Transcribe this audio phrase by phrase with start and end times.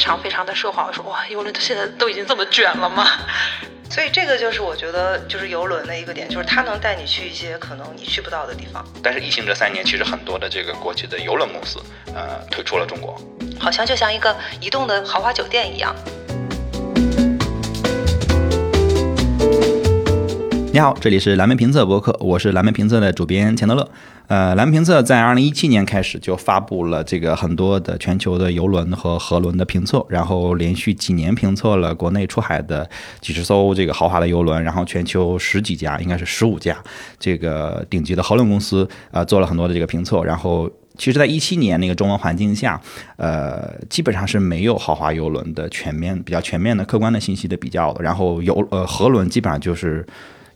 [0.00, 0.86] 常非常的奢华。
[0.86, 3.06] 我说哇，游轮现在都已经这么卷了吗？
[3.88, 8.84] 所以这个就是我觉得就是游轮的一个点，就是它能带你去一些可能你去不到的地方。
[9.02, 11.80] 但是疫情这三年，其实很多的这个国际的游轮公司，
[12.14, 13.20] 呃，退出了中国，
[13.58, 15.94] 好像就像一个移动的豪华酒店一样。
[20.72, 23.90] 你好，这里是蓝莓评测博客，我是蓝莓评测的主编钱德勒。
[24.28, 32.88] 呃，蓝莓评测在二零一七年开始就发布了这个很多的全球的游轮和河轮的评测，然后连续几年评测了国内出海的
[33.20, 36.76] 几十艘这个豪华的游轮，然后全球十几家，应该是十五家
[37.18, 42.80] 这个顶级的河轮公司啊做了很多的这个评测，然后其实在一七年那个中文环境下，
[43.16, 50.06] 呃，基本上是没有豪华游轮的全面比较全面的客观的信息的比较，然后游呃河轮基本上就是。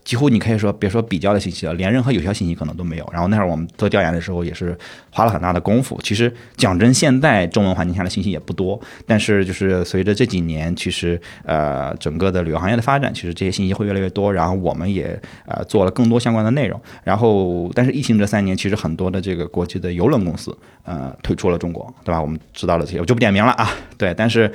[0.05, 3.09] 几乎你可以说，别说比较的信息了，连任何有效信息可能都没有。
[3.11, 4.77] 然后那会儿我们做调研的时候，也是
[5.09, 5.99] 花了很大的功夫。
[6.03, 14.31] 其实讲真，现在中文环境下的信息也不多，但是就是随着这几年，其实呃整个的旅游行业的发展，其实这些信息会越来越多。
[14.31, 16.79] 然后我们也呃做了更多相关的内容。
[17.03, 22.21] 然后，但是疫情这三年，其实很多的这个国际的邮轮公司呃退出了中国，对吧？
[22.21, 23.71] 我们知道了这些，我就不点名了啊。
[23.97, 24.51] 对，但是。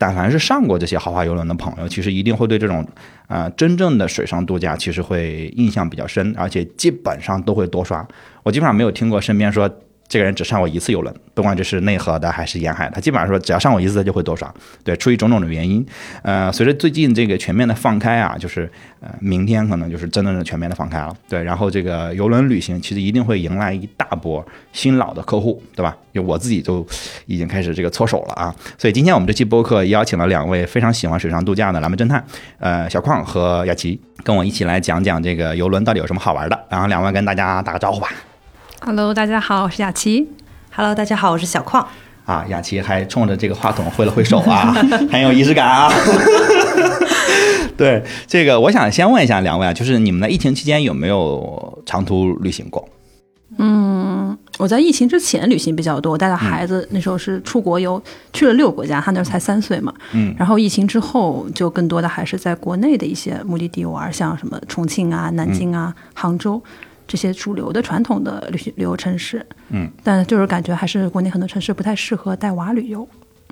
[0.00, 2.82] 但凡是上过这些豪华游轮的朋友，其实一定会对这种，
[3.28, 8.08] 呃，真正的水上度假其实会印象比较深，而且基本上都会多刷。
[8.42, 9.70] 我基本上没有听过身边说。
[10.10, 14.52] 这个人只上过一次游轮，不管这是内河的还是沿海，他基本上说只要上过一次，他就会多刷。
[14.82, 15.86] 对，出于种种的原因，
[16.22, 18.68] 呃，随着最近这个全面的放开啊，就是
[19.00, 21.16] 呃，明天可能就是真正的全面的放开了。
[21.28, 25.96] 对，然后这个游轮旅行其实一定会迎来一大波新老的客户，对吧？
[26.12, 26.84] 就我自己就
[27.26, 28.52] 已经开始这个搓手了啊。
[28.76, 32.24] 所以今天我们这期播客邀请了两位非常喜欢水上度假的蓝莓侦探，
[32.58, 36.58] 呃，小矿和雅琪，跟我一起来讲讲这个游轮到底有什么好玩的。
[36.68, 38.08] 然后两位跟大家打个招呼吧。
[38.82, 40.26] Hello，大家好，我是雅琪。
[40.74, 41.86] Hello，大家好，我是小矿。
[42.24, 44.72] 啊，雅琪还冲着这个话筒挥了挥手啊，
[45.12, 45.92] 很有仪式感啊。
[47.76, 52.88] 对，这个我想先问一下两位啊，就是你们在疫情期间有没有长途旅行过？
[53.58, 59.92] 嗯，我在疫情之前旅行比较多，带着孩子，那时候是出国游，去了六个国家，他那时候才三岁嘛。
[60.12, 60.34] 嗯。
[60.38, 66.62] 然后疫情之后，就更多的还是在国内的一些目的地玩，像什么重庆啊、南京啊、杭州。
[67.10, 73.08] 这些主流的传统的旅行旅游城市，嗯，但就是感觉还是国内很多城市不太适合带娃旅游，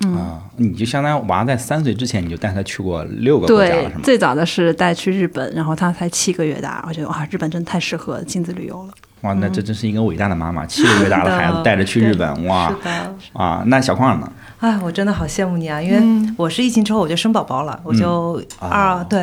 [0.07, 0.15] 嗯。
[0.15, 4.01] 啊，你就相当于娃在三岁之前你就带他去过六个国家了，是吗？
[4.05, 8.93] 最早的是带去日本，然后他才七个月大，我觉得哇，日本真的太适合亲子旅游了。
[9.23, 12.73] 哇，那这真是一个伟大的妈妈，七个月大的 孩子带着去日本，哇，
[13.33, 14.33] 啊，那小矿呢？
[14.61, 15.81] 哎，我真的好羡慕你啊！
[15.81, 19.21] 因为我是疫情之后我就生宝宝了，我就二对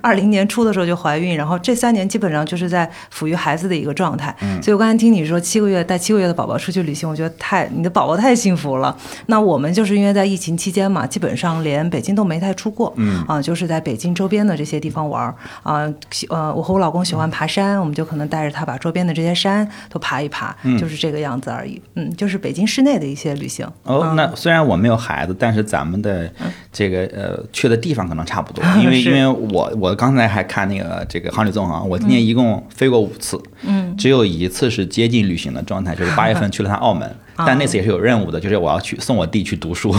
[0.00, 4.34] 二零年初的时候就怀孕，然后这三年基本上就是在抚育孩子的一个状态。
[4.62, 8.96] 所以我刚才听你说七个月带七个月的宝宝出去旅行，我觉得太你的宝宝太幸福了。
[9.26, 15.92] 那我们就是因为在疫情期间嘛，基本上连北京都没太出过，嗯啊，就是在北京周边的这些地方玩儿啊。
[16.30, 21.80] 呃，我和我老公喜欢爬山，我们就可能带着他把周边的这些山都爬一爬，就是这个样子而已。
[21.96, 23.70] 嗯，就是北京市内的一些旅行。
[23.82, 24.80] 哦，那虽然我。
[24.80, 26.26] 没有孩子，但是咱们的
[26.72, 39.94] 这个呃去的地方可能差不多， 因为因为我我刚才还看那个这个航旅纵横，我今年一共飞过五次，嗯，只有一次是接近旅行的状态，就是八月份 去了趟澳门，但那次也是有任务的，就是我要去送我弟去读书，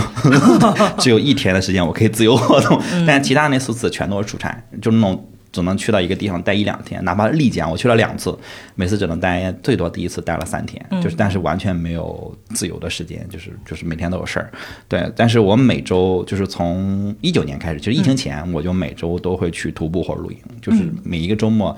[0.98, 5.28] 只有一天的时间我可以自由活动，但其他那四次全都是出差，就那种。
[5.52, 8.38] 只能去到一个地方待一两天，哪怕丽江，我去了两次，
[8.76, 14.52] 每次只能待最多第一次待了三天，就是但是完全没有自由的时间，就是就是每天都有事儿。
[14.88, 21.76] 对，但是我每周就是从一九年开始，就是疫情前，我就每周都会去徒步或者露营，就是每一个周末，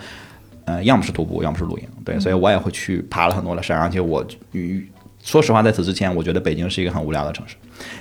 [0.66, 1.84] 呃，要么是徒步，要么是露营。
[2.06, 4.88] 对，所以我也会去爬了很多的山，而且我与。
[5.26, 7.56] 说实话，在此之前，我觉得北京是一个很无聊的城市，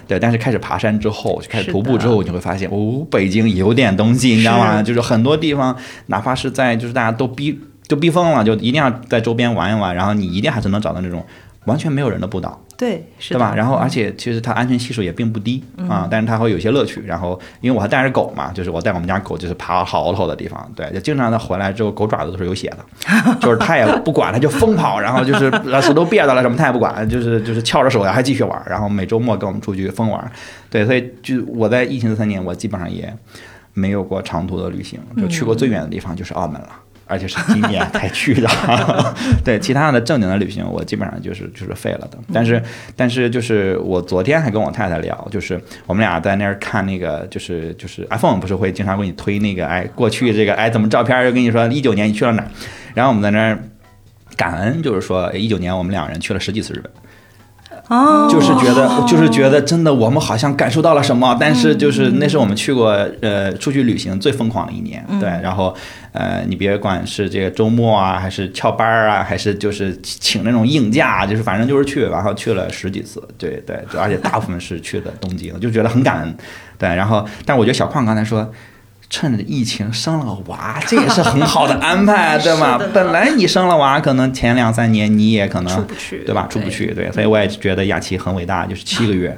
[0.06, 0.19] 对。
[0.19, 4.83] 但是开始爬山之后，就开始徒步之后，你会发现，哦，北京有点东西，你知道吗？
[4.83, 11.25] 就是很多地方，哪怕是在就是大家都逼就逼疯了，就一定要在周边玩一玩，然后你一定还是能找到那种。
[11.65, 13.54] 完全没有人的步道，对，是对吧？
[13.56, 17.01] 然后，而且其实它安全系数也并不低啊，但是它会有一些乐趣。
[17.06, 22.78] 然后，因为我还带着狗嘛，就是我带我们家狗，就是爬好头的地方，对，就经常它回来之后，狗爪子都是有血的，
[23.41, 25.48] 就是它也不管，它就疯跑，然后就是
[25.80, 28.60] 手都别到了什么，它也不管，就是就是翘着手呀，还继续玩。
[28.66, 30.33] 然后每周末跟我们出去疯玩，
[30.68, 33.15] 对，所以就我在疫情这三年，我基本上也
[33.74, 36.68] 没有过长途的旅行，就去过最远的地方就是澳门了。
[37.07, 38.49] 而且是今年才去的，
[39.45, 42.19] 对其他的正经的旅行，我基本上就是就是废了的。
[42.33, 42.63] 但是
[42.97, 52.49] 但是就是我昨天还跟我太太聊，就是我们俩在那儿看那个，就是就是 iPhone 不是会经常给你推那个哎过去这个哎怎么照片，就跟你说一九年你去了哪儿，
[52.95, 53.59] 然后我们在那儿
[54.37, 56.91] 感恩，就是说一九年我们两人去了十几次日本。
[57.88, 62.90] 哦，就是觉得就是觉得真的我们好像感受到了什么，但是就是那是我们去过
[63.20, 65.74] 呃出去旅行最疯狂的一年，对，然后
[66.12, 76.34] 呃你别管是这个周末啊，还是翘班儿啊，还是就是请那种硬假，就是反正就是去，然后去了十几次，对对，而且大部分是去的东京，就觉得很感恩，
[76.78, 78.50] 对，然后但我觉得小胖刚才说。
[79.12, 82.80] 趁着疫情生了个娃，这也是很好的安排， 对吗？
[82.94, 86.47] 本来你生了娃，可能前两三年你也可能出不去，对吧？
[86.48, 89.36] 出不去，对，所以我也觉得雅琪很伟大，就是七个月，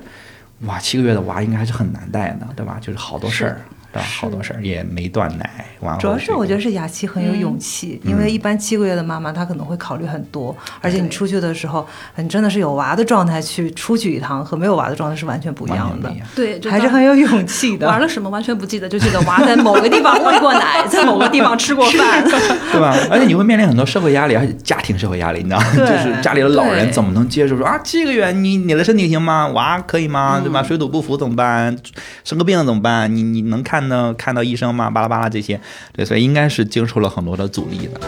[0.67, 2.79] 哇，七个月的娃应该还是很难带的，对吧？
[2.81, 3.61] 就是好多事儿。
[3.95, 4.07] 对吧？
[4.21, 11.87] 好多事儿也没断奶，完主要是我觉得是雅琪很有勇气，因为一般七个月的妈妈她可能会考虑很多，而且你出去的时候，
[12.17, 16.13] 你真的是有娃的状态去出去一趟，和没有娃的状态是完全不一样的。
[16.35, 17.87] 对，还是很有勇气的。
[17.87, 22.25] 玩了什么完全不记得，就记得娃在某个地方喂过奶， 在某个地方吃过饭，
[22.73, 22.97] 对吧？
[23.11, 25.67] 而且你会面临很多社会压力，而且家庭社会压力，你知道吗？
[25.77, 29.47] 就是家里的老人怎么能接受说啊，七个月你你的身体行吗？
[29.49, 30.41] 娃可以吗？
[30.43, 30.63] 对吧？
[30.63, 31.77] 水土不服怎么办？
[32.25, 33.15] 生个病怎么办？
[33.15, 33.84] 你你能看？
[33.89, 34.15] 呢？
[34.15, 34.91] 看到医生嘛？
[34.91, 35.61] 巴拉巴拉这些，
[35.93, 38.01] 对，所以应该是经受了很多的阻力的。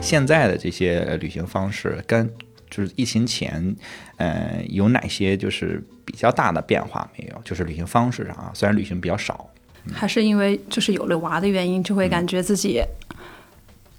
[0.00, 2.30] 现在的这些旅行方式跟
[2.70, 3.74] 就是疫情前，
[4.16, 7.40] 呃，有哪些就是比较大的变化没有？
[7.44, 9.48] 就是旅行方式上啊，虽然旅行比较少，
[9.92, 12.82] 还是因为就是有了娃的原因，就会感觉自己。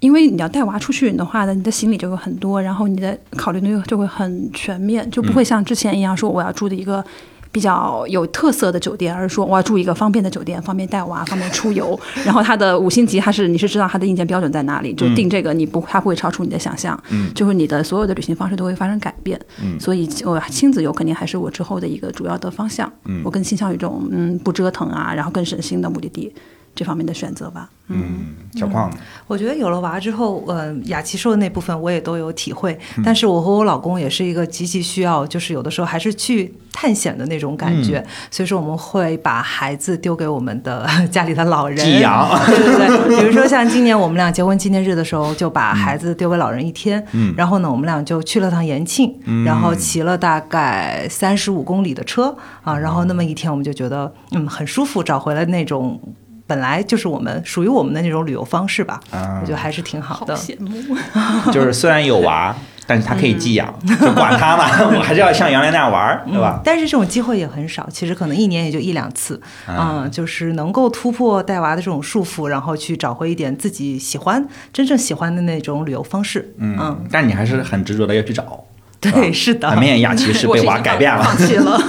[0.04, 7.02] 因为你要带娃出去的话呢，你的行李就会很多，然后你的考虑东西就会很全面，就不会像之前一样说我要住的一个
[7.50, 11.98] 比较有特色的酒店，而是说我要住一个方便的酒店，方便带娃，方便出游。
[12.22, 17.02] 然后它的五星级，它是你是知道它的硬件标准在哪里，就定这个，你不它不会超出你的想象，
[17.34, 19.40] 就是你的所有的旅行方式都会发生改变。
[19.80, 22.92] 所以我亲子游肯定还是我之后的一个主要的方向。
[23.24, 26.30] 我更倾向于这种嗯不折腾啊，然后更省心的目的地。
[26.74, 27.68] 这方面的选择吧。
[27.88, 28.90] 嗯，小矿，
[29.26, 32.78] 我觉得有了娃之后，呃，雅琪说的那部分我也都有体会。
[33.04, 38.02] 但是我和我老公也是一个极其需要，就是有的时候还是去探险的那种感觉。
[38.30, 42.26] 所以说我们会把孩子丢给我们的家里的老人 寄养。
[42.46, 47.06] 对对对，比如说像今年我们俩结婚纪念日的时候，就把孩子丢给老人一天。
[47.12, 47.34] 嗯。
[47.36, 56.00] 然后呢，我们俩就去了趟延庆，然后骑了大概三十五公里的车啊，然后那么一天我们就觉得嗯很舒服，找回了那种。
[56.46, 60.36] 本来就是我们属于我们的那种旅游方式吧，我觉得还是挺好的。
[60.36, 60.70] 羡慕，
[61.50, 62.54] 就是虽然有娃，
[62.86, 66.60] 但是他可以寄养， 就管他嘛， 我还是要像原来那样玩，对吧？
[66.62, 76.54] 但是这种机会也很少，其实可能一年也就一两次，嗯，就是能够突破带娃的这种束缚，然后去找回一点自己喜欢、真正喜欢的那种旅游方式。
[76.58, 78.62] 嗯，但你还是很执着的要去找。
[79.00, 79.70] 对，是的。
[79.70, 81.80] 很明显，雅琪是被娃改变了，放弃了。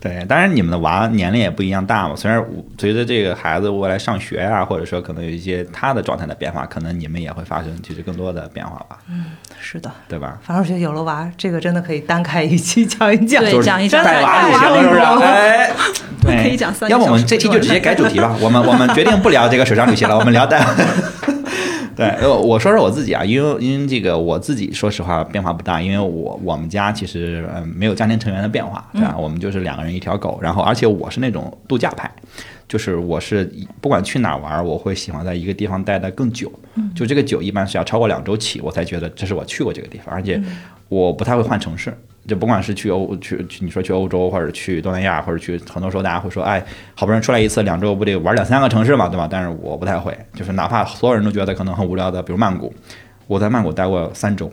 [0.00, 2.16] 对，当然你们的娃年龄也不一样大嘛。
[2.16, 2.42] 虽然
[2.78, 8.98] 随着这个孩子未来上学啊，或者说可能有一些他的状态的变化，可能你们也会发生其实更多的变化吧。
[9.10, 9.26] 嗯，
[9.60, 10.38] 是的，对吧？
[10.42, 15.00] 反正我觉得有了娃，这个真的可以单开一期讲一讲，对，讲一讲带娃旅行是不是？
[15.30, 15.70] 哎，
[16.42, 16.88] 可以讲三。
[16.88, 18.34] 要不我们这期就直接改主题吧？
[18.40, 20.64] 我们我们决定不聊这个水上旅行了，我们聊带。
[22.00, 29.14] 对，我说说我自己啊，因为因为这个我自己说实话变化不大，因为我我们家其实嗯没有家庭成员的变化，对吧？
[29.18, 32.10] 我们就是两个人一条狗，然后而且我是那种度假派，
[32.66, 33.52] 就是我是
[33.82, 36.50] 不管去哪玩，我会喜欢在一个地方待的更久，
[36.94, 40.42] 就这个久一般是要超过两周起，我才觉得这是我去过这个地方，而且
[40.88, 41.94] 我不太会换城市。
[42.30, 49.26] 就不管是去欧去去，你说去欧洲或者去东南亚，或者去很多时候，大家会说，哎，好不容易出来一次，两周不得玩两三个城市嘛，对吧？
[49.28, 52.72] 但是我不太会，就是哪怕所有人都觉得可能很无聊的，比如曼谷，
[53.26, 54.48] 我在曼谷待过三周，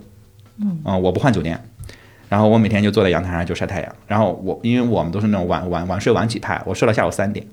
[0.59, 1.63] 嗯，我不换酒店，
[2.27, 7.45] 然后我每天就坐在阳台上就晒太阳，然后我因为我们都是那种晚晚晚睡晚起派，我睡到下午三点。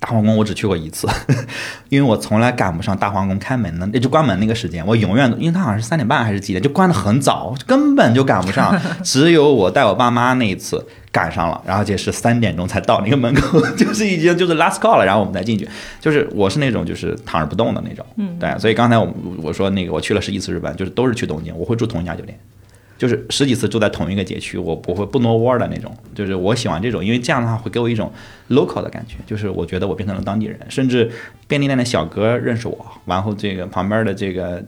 [0.00, 1.08] 大皇宫我只去过一次，
[1.88, 8.74] 因为我从来赶不上大皇宫开门的，也就关门那个时间，我永远，因为它好像是三点半还是几点，就关的很早，根本就赶不上。
[9.02, 15.68] 只有我带我爸妈那一次赶上了，然后且是三点钟才到那个门口， 就是已经就是 last call 了，然后我们再进去。
[16.00, 18.56] 就是我是那种就是躺着不动的那种，嗯，对。
[18.58, 19.12] 所以刚才我
[19.42, 22.38] 我说那个我去了十一次日本，就是都是去东京，我会住同一家酒店。
[22.98, 25.96] 就是十几次住在同一个街区，我不会不挪窝的那种。
[26.14, 28.12] 就是我喜欢这种，因为这样的话会给我一种
[28.50, 29.14] local 的感觉。
[29.24, 31.08] 就是我觉得我变成了当地人，甚至
[31.46, 34.62] 便利店的小哥认识我，然后这个旁边的这个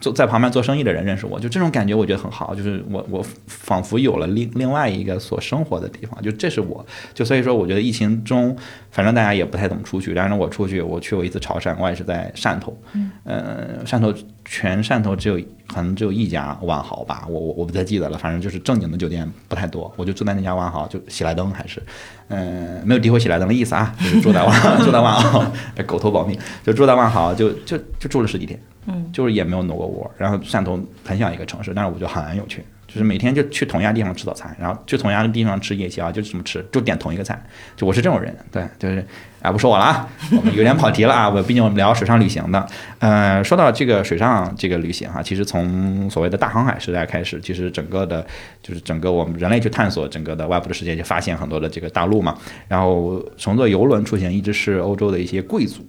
[0.00, 2.54] 做在旁边做生意的人认识我，就这种感觉我觉得很好。
[2.54, 6.86] 就是我我仿佛有了另另外一个所生活的地方，就这是我。
[7.12, 8.56] 就所以说，我觉得疫情中，
[8.92, 10.14] 反正大家也不太怎么出去。
[10.14, 12.76] 但是我出去，我去过一次潮汕，我也是在汕头。
[13.24, 14.14] 嗯，汕头。
[14.44, 15.36] 全汕头只有
[15.66, 21.82] 可能只有一家万豪吧，我我我不太记得了，反正就是正经的酒店不太多，我就住在那家万豪，就喜来登还是，
[22.28, 24.52] 嗯，没有诋毁喜来登的意思啊，就是住在万
[24.84, 25.44] 住在万豪，
[25.86, 32.64] 狗头保命， 就住在万豪，就就就住了十几天，嗯，就是也没有挪过窝，然后汕头很像一个城市，但是我觉得很有趣。
[32.94, 37.44] 就是每天就去同一家地方吃早餐，然后去同一家地方吃夜宵，就这么吃，就点同一个菜。
[37.74, 39.04] 就我是这种人，对，就是
[39.42, 41.28] 啊，不说我了啊，我们有点跑题了啊。
[41.28, 42.64] 我毕竟我们聊水上旅行的，
[43.00, 48.24] 呃，说到这个水上这个旅行哈，其实从所谓的大航海时代开始，其实整个的，
[48.62, 52.38] 就是整个我们人类去探索整个的外部的世界，就发现很多的这个大陆嘛。
[52.68, 55.84] 然后乘坐游轮出行，一直是欧洲的一些贵族，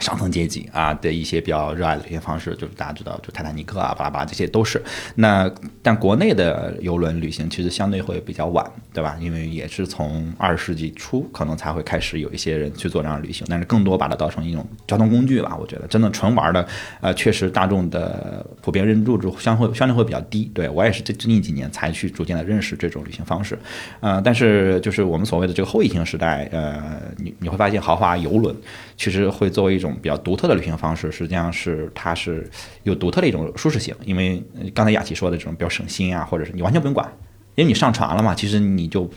[0.00, 4.82] 上层阶级啊的一些比较热爱的旅行方式，就是大家知道，就泰坦尼克啊，巴拉巴拉这些都是。
[5.16, 5.50] 那
[5.82, 9.16] 但国内的游轮旅行其实相对会比较晚，对吧？
[9.20, 15.56] 因为也是从二十世纪初可能才会开始有一些人去做这样的旅行，但是更多把它当成一种交通工具吧。
[15.60, 16.66] 我觉得真的纯玩的，
[17.00, 20.50] 呃，确实大众的普遍认知度相会相对会比较低。
[20.54, 23.58] 对我也是最最近几年才去逐渐的认识这种旅行方式。
[24.00, 28.54] 呃，但是就是我们所谓的这个后疫情时代，呃，你你会发现豪华游轮
[28.96, 32.48] 其实会作为种比较独特的旅行方式，实际上是它是
[32.84, 37.06] 有独特的一种舒适性，因为刚才雅琪说的这种比较省心啊，或者是你完全不用管，
[37.56, 39.10] 因为你上船了嘛，其实你就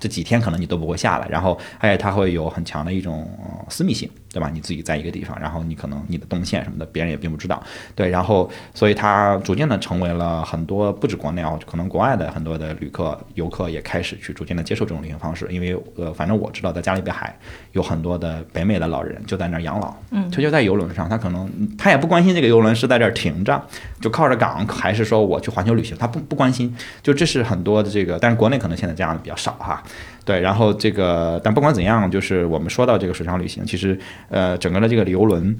[0.00, 3.30] 这几天可能你都不会下来，然后而且它会有很强的一种
[3.68, 4.10] 私密性。
[4.32, 4.50] 对吧？
[4.52, 7.62] 你自己在一个地方，然后你可能你的动线什么的，别人也并不知道。
[7.94, 15.48] 对，然后所以它逐渐的成为了很多不止国内啊，可能国外的很多的旅客、游客也开始去逐渐的接受这种旅行方式。
[15.50, 17.36] 因为呃，反正我知道，在加勒比海
[17.72, 23.60] 有很多的北美的老人就在那儿养老，嗯，他就在游轮上，他可能他也不关心这个游轮是在这儿停着，
[24.00, 26.74] 就靠着港，还是说我去环球旅行，他不不关心。
[27.02, 29.82] 就这是很多的这个，但是国内可能现在这样的比较少哈。
[30.28, 33.98] 对，然后这个，但不管怎样，就是我们说到这个水上旅行，其实。
[34.28, 35.56] 呃，整个的这个游轮，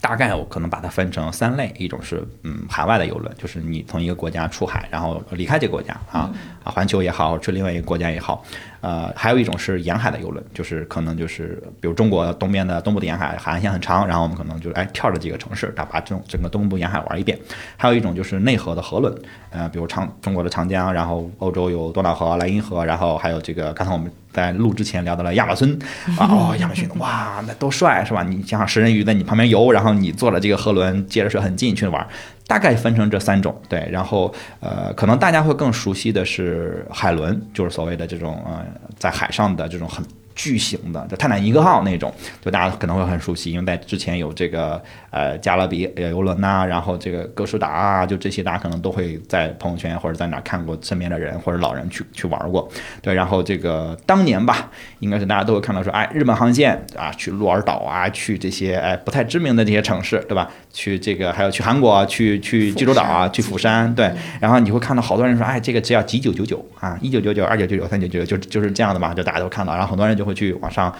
[0.00, 6.32] 大概我可能把它分成三类，一种是嗯海外的游轮，就是你从一个国家出海，然后离开这个国家啊
[6.64, 8.42] 啊环球也好，去另外一个国家也好。
[8.80, 17.38] 呃，还有一种是沿海的游轮，就是可能就是比如中国东边的东部的沿海海岸线很长，然后我们可能就是哎跳着几个城市，把这种整个东部沿海玩一遍。
[17.78, 19.14] 还有一种就是内河的河轮，
[19.48, 25.72] 呃，比如长中国的长江，然后欧洲有多瑙河、莱茵河，然后还有这个刚才我们在录之前聊到了亚马孙
[26.18, 28.22] 啊，哦，亚马逊，哇，那多帅是吧？
[28.22, 32.06] 你想想食人鱼在你旁边游，然后你坐了这个河轮，接着水很近去玩。
[32.46, 38.64] 大概分成这三种，对，然后呃，可能大家会更熟悉的是海伦，就是所谓的这种呃，
[38.98, 40.04] 在海上的这种很。
[40.34, 52.68] 巨型的，就泰坦尼克号那种，就大家可能会很熟悉，因为在之前有这个呃加勒比游轮呐，然后这个哥斯达啊，就这些大家可能都会在朋友圈或者在哪看过身边的人或者老人去去玩过。
[53.00, 60.50] 对，然后这个当年吧，应该是大家都会看到说，哎，日本航线啊，去鹿儿岛啊，去这些哎不太知名的这些城市，对吧？
[60.72, 64.12] 去这个还有去韩国，去去济州岛啊，去釜山，对。
[64.40, 70.23] 然后你会看到好多人说，哎，这个只要几九九九啊，一九九九、二九九九、三九九九，就就是这样的嘛，就大家都看到，然后很多人就。
[70.24, 70.92] 会去网上，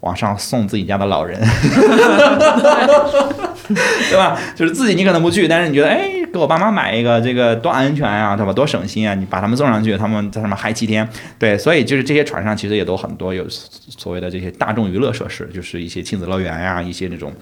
[0.00, 1.38] 网上送自己家的老人，
[4.10, 4.38] 对吧？
[4.54, 8.52] 就是自己你可能不去，但是你觉得，哎，给我爸妈买一个，这个多安全呀，对吧？
[8.52, 9.14] 多省心啊！
[9.14, 11.06] 你把他们送上去，他们在上面嗨七天，
[11.38, 17.32] 对，所以就是这些船上其实也都很多有所谓的这些大众娱乐设施，就是一些亲子乐园呀，一些那种。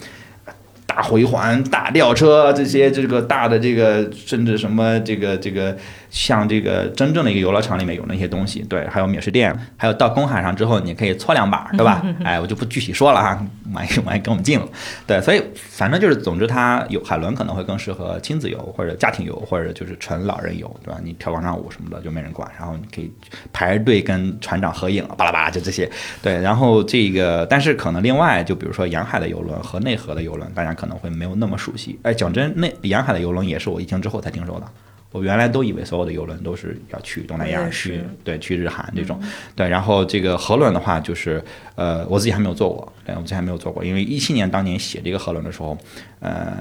[0.88, 5.76] 大回环、大吊车，这些这个大的这个，甚至什么这个这个，
[6.16, 12.02] 像这个真正的一个游乐场里面有那些东西，对，还有免税店，还有到公海上之后，你可以搓两把，对吧？
[12.25, 14.66] 哎，我就不具体说了哈，万一万一跟我们进了，
[15.06, 20.99] 对，所以反正就是，总之它有海轮可能会更适合亲子游或者家庭游，或者就是纯老人游，对吧？
[21.04, 23.12] 你跳广场舞什么的就没人管，然后你可以
[23.52, 25.87] 排着队跟船长合影，巴拉巴拉就这些，
[26.23, 31.99] 对，然后这个，但是可能另外就比如说沿海的游轮和内河的游轮，大家可可能会没有那么熟悉。
[32.02, 34.66] 哎，讲真，那沿海的游轮也是我疫情之后才听说的。
[35.12, 39.18] 我原来都以为所有的游轮都是要去东南亚、去对去日韩这种。
[39.54, 41.42] 对，然后这个河轮的话，就是
[41.75, 43.82] 呃，我自己还没有做过，对，我自己还没有做过。
[43.82, 45.78] 因为一七年当年写这个河轮的时候，
[46.20, 46.54] 呃，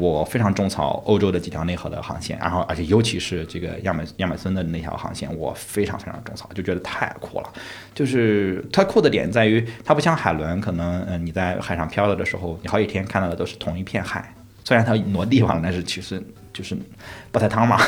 [0.00, 7.52] 我非常种草欧洲的几条内河的航线，然后而且尤其是这个亚马亚马孙的那条航线，我非常非常种草，就觉得太酷了。
[7.94, 14.34] 就是它酷的点在于，它不像海轮，可能嗯你在海上漂了的时候，你好几天看到的都是同一片海。
[14.64, 16.22] 虽然它挪地方了，但是其实
[16.60, 16.76] 就是
[17.32, 17.78] 不太汤嘛。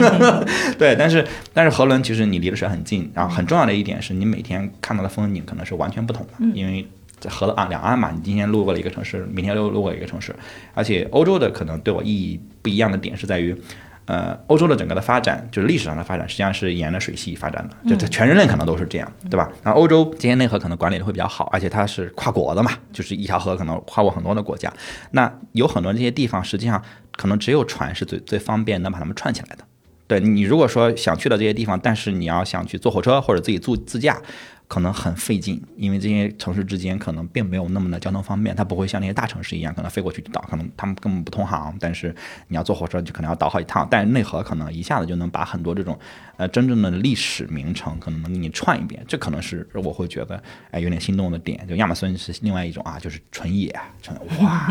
[0.78, 6.86] 对，但是但是河轮其实你离的水很近，然后很重要的一点是你每天看到的风景可能是完全不同的，因为
[7.20, 10.34] 在河的岸两岸嘛，你今天路过了一个城市，明天又路过一个城市，
[10.72, 13.54] 而且欧洲的可能对我意义不一样的点是在于，
[14.04, 19.50] 呃，欧洲的整个的发展，就是历史上的发展，实际上是沿着水系发展的，就这全人类可能都是这样，对吧？
[19.64, 24.72] 然后欧洲这些内河可能管理的会比较好，而且它是跨国的嘛，就是一条河可能跨过很多的国家。
[25.10, 26.80] 那有很多这些地方，实际上
[27.18, 29.64] 可能只有船是最最方便能把它们串起来的。
[30.06, 34.18] 对你如果说想去的这些地方，但是你要想去坐火车或者自己租自驾。
[34.68, 41.74] 可能很费劲，因为这些城市之间可能并没有那么的交通方便，它不会像那些大城市一样，可能飞过去就到，可能他们根本不通航。
[41.80, 42.14] 但是
[42.48, 43.88] 你要坐火车，就可能要倒好几趟。
[43.90, 45.98] 但是内河可能一下子就能把很多这种
[46.36, 49.02] 呃真正的历史名城，可能能给你串一遍。
[49.08, 50.38] 这可能是我会觉得
[50.70, 51.66] 哎有点心动的点。
[51.66, 54.70] 就亚马逊是另外一种啊，就是纯野，纯哇，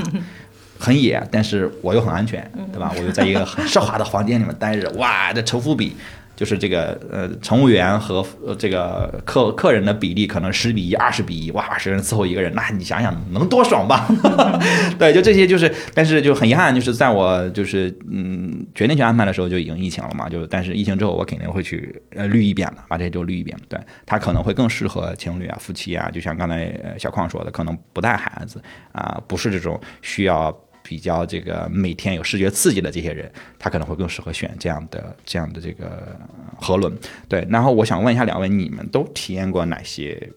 [0.80, 2.92] 很野，但是我又很安全，对吧？
[2.96, 5.96] 我又在一个很 奢华的房间里面待着，哇，这城府比。
[6.38, 8.24] 就是这个呃，乘务员和
[8.60, 14.08] 这个客客人的比例可能十比一、二十比一，哇，二十人伺候一个人，那你想想能多爽吧？
[15.00, 23.58] 对，就这些，就是，但是就很遗憾，就是在我就是嗯决定去安排的时候就已经疫情了嘛，就但是疫情之后我肯定会去呃滤一遍的，把这些都滤一遍。
[23.68, 30.56] 对，它可能会更适合情侣啊、夫妻啊，就像刚才小矿说的，可能不带孩子啊，不是这种需要。
[30.88, 33.30] 比较这个每天有视觉刺激的这些人，
[33.60, 36.18] 他可能会更适合选这样的这样的这个
[36.58, 36.98] 河轮。
[37.28, 40.32] 对，然后我想问一下两位，你们都体验过哪些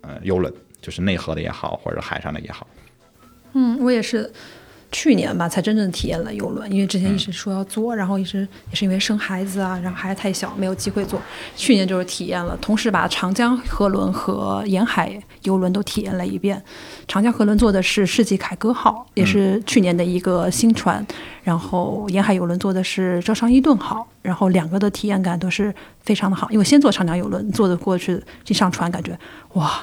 [0.00, 0.52] 呃游轮？
[0.80, 2.66] 就是内河的也好，或者海上的也好。
[3.52, 4.28] 嗯，我也是。
[4.92, 11.20] 去年吧，才真正体验了游轮，因为之前一直说要坐，然后一直也是因为生孩子啊，然后孩子太小，没有机会坐。
[11.56, 16.62] 去年就是体验了，同时把长江河轮和沿海游轮都体验了一遍。
[17.08, 21.04] 长江河轮坐的是世纪凯歌号，也是去年的一个新船，
[21.42, 26.50] 然后沿海游轮坐的是招商伊顿号，然后两个的体验感都是非常的好。
[26.50, 29.18] 因为先坐长江游轮，坐的过去一上船，感觉
[29.54, 29.82] 哇。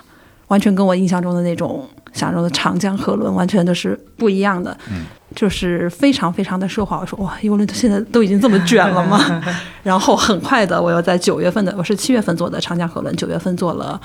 [0.50, 7.00] 完全跟我印象中的那种想中的长江河轮完全都是不一样的，嗯，就是非常非常的奢华。
[7.00, 9.42] 我说哇，游轮现在都已经这么卷了吗？
[9.84, 14.00] 然后很快的，我又在九月份的，我是七月份坐的长江河轮，九月份坐了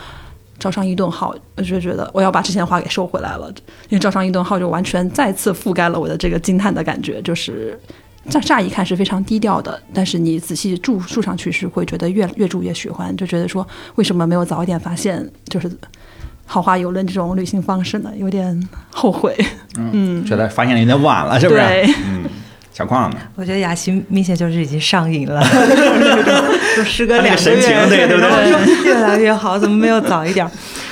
[0.59, 3.49] 招商伊顿号，我就觉得我要把之前的话给收回来了，
[3.89, 7.81] 因为招商伊顿号就完全再次覆盖了我的这个惊叹的感觉，就是
[8.29, 15.71] 乍乍一看是非常低调的，但是你仔细住住上去是会觉得越越住越喜欢，就觉得说为什么没有早一点发现，就是。
[16.47, 19.37] 豪华游轮这种旅行方式呢，有点后悔。
[19.77, 21.61] 嗯，觉得发现的有点晚了，是不是？
[22.07, 22.25] 嗯，
[22.73, 23.17] 小矿呢？
[23.37, 25.43] 我觉得雅琪明显就是已经上瘾了，
[26.77, 30.49] 就时隔两个月，对对对，越来越好，怎么没有早一点？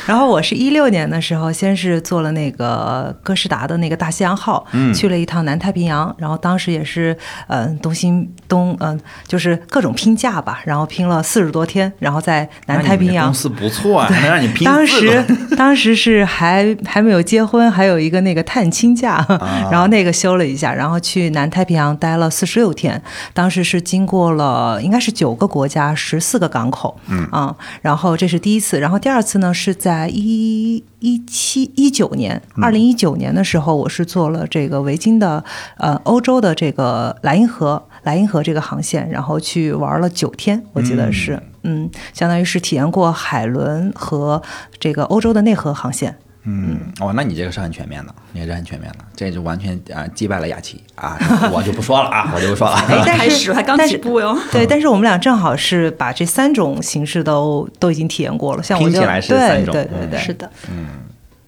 [0.06, 6.14] 然后我是一六年的时候，先是做了那个哥斯达的那个大西洋号，去了一趟南太平洋。
[6.18, 13.26] 然后当时也是，嗯，东兴东，嗯，就是各种拼假吧，然后拼了四十多天，然后在南太平洋。
[13.26, 14.64] 公司不错啊，能让你拼。
[14.64, 15.24] 当时
[15.56, 19.24] 当时是还还没有结婚，还有一个那个探亲假，
[19.70, 23.00] 然后那个休了一下，然后去南太平洋待了四十六天。
[23.32, 29.91] 当时是经过了应该是九个国家，十四个港口，嗯啊，然后这是第一次，然后第二次呢是在。
[29.92, 35.44] 在一一七一九年，二零一九年的时候，我是做了这个维京的
[35.76, 44.42] 呃欧洲的这个莱茵河莱茵河这个航线，然后去玩了九天，我记得是嗯，相当于是体验过海轮和
[44.80, 46.16] 这个欧洲的内河航线。
[46.44, 51.16] 嗯，哦，那你这个是很全面的，你也是很全面的，这就完全啊击败了雅琪啊，
[51.52, 52.76] 我就不说了啊，我就不说了。
[53.06, 54.36] 开始还刚起步哟。
[54.50, 60.86] 对，但是我们俩正好是把这三种形式都都已经体验过了，像我听起来是三种，对对对，是的，嗯，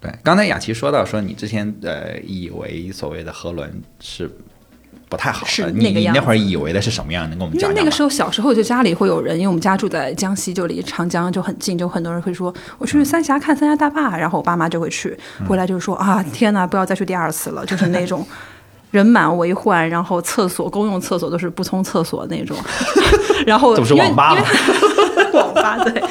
[0.01, 0.13] 对。
[0.23, 4.31] 刚才雅琪说到说你之前呃以为所谓的河轮是。
[5.15, 6.15] 不太好，是那个样。
[6.15, 7.29] 你那会儿以为的是什么样？
[7.31, 18.27] 能跟我们讲讲因为那个时候小时候就家里会有人，因为我们家住在江西，就离长江就很近，就很多人会说我去三峡看三峡大坝，然后我爸妈就会去，回来就说啊天哪，不要再去第二次了，就是那种
[18.91, 22.57] 人满为患，然后厕所公用厕所都是不通厕所那种，
[23.47, 24.37] 然后都是网吧
[25.65, 26.03] 网吧对，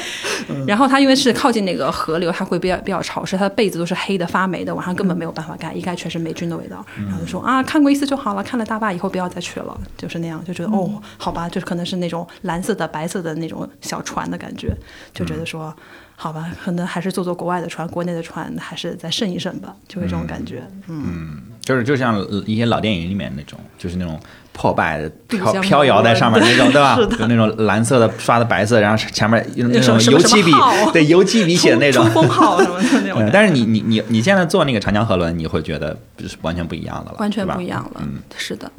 [0.66, 6.84] 然后它因为是靠近那个河流，它会比较比较潮湿，它的被子都是黑的发霉的，晚上根本没有办法盖，一盖全是霉菌的味道。
[6.96, 14.74] 然后就说啊，看过一次就好了，看了大坝以后不要再去了，就是那样，就觉得哦，好吧，就是可能是那种蓝色的、白色的那种小船的感觉，
[15.12, 15.74] 就觉得说
[16.16, 20.62] 好吧，可能还是坐坐国外的船，国内的船还是再慎一慎吧，就会这种感觉。
[20.88, 24.18] 嗯，就是就像一些老电影里面那种，就是那种。
[24.54, 26.96] 破败的飘飘摇在上面那种，对吧？
[27.18, 30.52] 就那种蓝色的刷的白色，然后前面用那种油漆笔，
[30.92, 33.28] 对油漆笔写的那种冲锋号什么的 那种。
[33.32, 38.00] 但是你你你你现在坐那个长江河轮，你会觉得是完全不一样的了，完全不一样了。
[38.00, 38.70] 嗯，是的，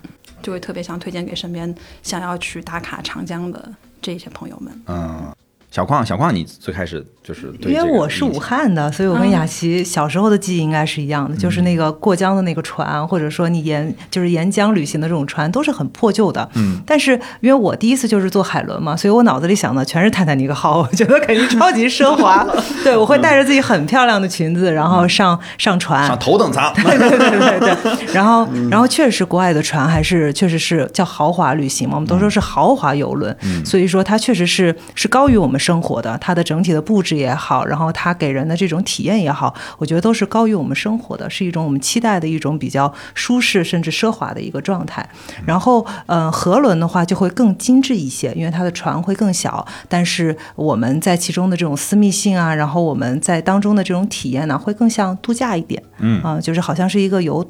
[0.42, 3.70] 就会特别想推荐给身边想要去打卡长江的
[4.02, 4.82] 这些朋友们。
[4.88, 5.36] 嗯。
[5.76, 16.50] 小矿，小矿，你最开始就是因为我是武汉的，所以我跟雅琪小时候的记忆应该是一样的，就是那个过江的那个船，或者说你沿就是沿江旅行的这种船，都是很破旧的。
[16.54, 17.12] 嗯，但是
[17.42, 22.48] 因为我第一次就是坐海轮嘛，所以我脑子里想的全是泰坦尼克号， 我觉得肯定超级奢华。
[22.82, 26.74] 对，我会带着自己很漂亮的裙子，然后上上船，上头等舱。
[26.76, 28.06] 对对对对对。
[28.16, 33.36] 然后然后确实国外的船还是确实是叫豪华旅行嘛，我们都说是豪华游轮，
[33.66, 35.60] 所以说它确实是是高于我们。
[35.66, 45.08] 生活的，它的整体的布置也好，然后它给人的这种体验也好，我觉得都是高于我们生活的，是一种我们期待的一种比较舒适甚至奢华的一个状态。
[45.44, 55.82] 然后，嗯，河轮的话就会更精致一些，因为它的船会更小，但是我们在其中的这种私密性啊，然后我们在当中的这种体验呢，会更像度假一点。
[55.98, 57.44] 嗯啊，就是好像是一个游，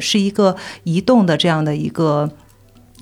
[0.00, 2.30] 是一个移动的这样的一个，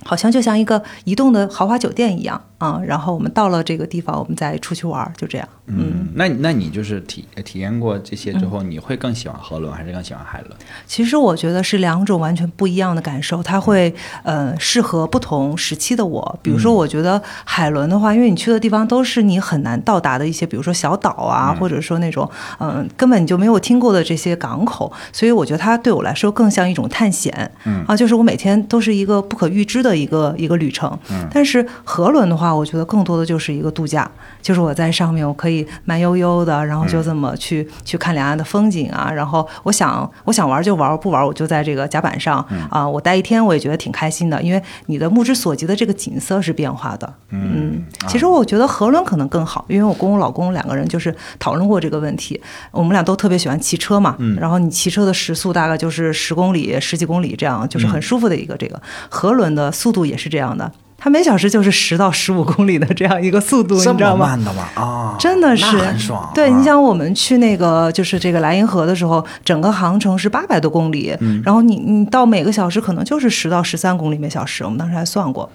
[0.06, 2.40] 好像就像一个移动的豪华酒店一样。
[2.58, 5.46] 啊，然后我们到了这个地方，我们再出去玩，就这样。
[5.66, 10.52] 嗯，那那你就是体体验过这些之后，你会更喜欢河轮还是更喜欢海轮？
[10.86, 16.38] 其实我觉得是两种完全不一样的感受，它会呃适合不同时期的我。
[16.40, 22.26] 比如说，我觉得海轮的话，因为你去的地方都是你很难到达的一些，比如说小岛啊，或者说那种
[22.58, 27.52] 嗯根本你就没有听过的这些港口，所以我觉得它对我来说更像一种探险。
[27.64, 30.98] 嗯啊，就是我每天都是一个不可预知的一个一个旅程。
[31.10, 32.46] 嗯，但是河轮的话。
[32.46, 34.08] 啊，我觉得更多的就是一个度假，
[34.40, 39.10] 就是我在上面，我可以慢悠悠的，然后就这么去去看两岸的风景啊。
[39.12, 42.38] 然后我想，我想玩就玩，不玩我就在这个甲板上
[42.70, 47.14] 啊，我待一天我也觉得挺开心的，因为你的目之所及的这个景色是变化的。
[47.30, 54.14] 嗯，其实我觉得河轮可能更好，因为我跟我老公两个人就是讨论过这个问题，我们俩都特别喜欢骑车嘛。
[54.20, 58.80] 嗯，然后你骑车的时速大概就是十公里、十几公里这样，就是很舒服的一个这个
[59.10, 60.70] 河轮的速度也是这样的。
[60.98, 64.28] 它每小时就是十到十五公里的这样一个速度，你知道吗？
[64.28, 64.68] 慢的吗？
[64.74, 66.32] 啊，真的是很爽。
[66.34, 75.48] 对，你想我们去那个就是这个莱茵河的时候，整个航程是八百多公里，然后你你到每个小时可能就是十到十三公里每小时，我们当时还算过。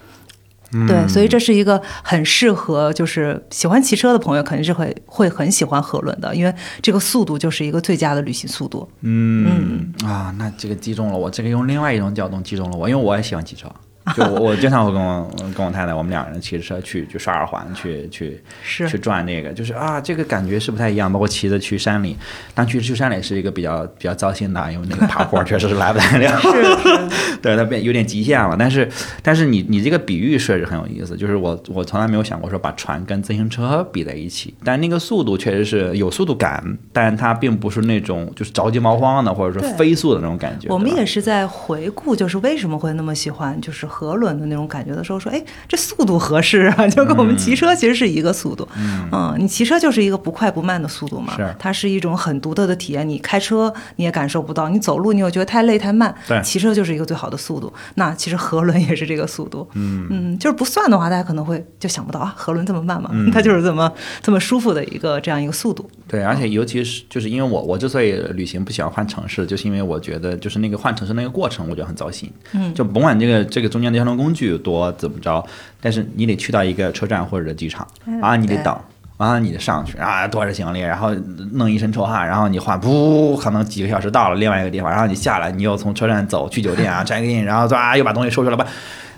[0.87, 8.87] 对，所以这是一个很适合就是喜欢骑车的朋友肯定是会会很喜欢河轮的，因为这个速度就是一个最佳的旅行速度。
[9.01, 13.67] 嗯啊，那这个击中了我，这个用另外一种角度击中了我，因为我也喜欢骑车。
[14.15, 21.11] 就我我经常会跟我跟我太太，我们两个人骑着车去去刷耳环，去去去转那个，就是啊，这个感觉是不太一样。
[21.11, 22.17] 包括骑着去山里，
[22.55, 26.39] 但去去山里是一个比较比较糟心的，因为那个爬坡确实是来不太了。
[26.39, 28.55] 是， 对，它变有点极限了。
[28.57, 28.89] 但是
[29.21, 40.69] 但是你你这个比喻确实很有意思，就是我我从来没有想过说把船跟自行车比在一起，但那个速度确实是有速度感，但它并不是那种就是着急忙慌的，或者说飞速的那种感觉。
[40.69, 43.87] 我们也是在回顾，就是为什么会那么喜欢，就是。
[43.91, 48.67] 河轮的那种感觉的时候，说，哎，这速度合适啊， 就跟我们骑车其实是一个速度。
[49.11, 51.35] 嗯，你骑车就是一个不快不慢的速度嘛。
[51.35, 53.07] 是，它是一种很独特的体验。
[53.07, 56.13] 你开车你也感受不到，你走路你又觉得太累太慢。
[56.27, 57.71] 对，骑车就是一个最好的速度。
[57.95, 59.67] 那其实河轮也是这个速度。
[59.73, 63.11] 嗯嗯，就是不算的话，大家可能会就想不到啊，河轮这么慢嘛？
[63.33, 65.89] 它就是这么这么舒服的一个这样一个速度。
[66.07, 72.31] 对，而且尤其是就是因为我我之所以旅行不喜欢换城市，就是因为我觉得就是那个换城市那个过程，我觉得很糟心。
[72.53, 74.91] 嗯，就甭管这个这个中间的交通工具多。
[74.93, 75.43] 怎么着？
[75.81, 77.87] 但是你得去到一个车站或者机场
[78.21, 78.77] 啊，你得等
[79.17, 81.13] 啊，你得上去啊，拖着行李，然后
[81.53, 88.65] 弄一身臭汗，然后你换，噗可能几个小时到了另外一个地方，然后你下来，你又从车站走去酒店啊， check in，然后抓又把东西收拾了吧。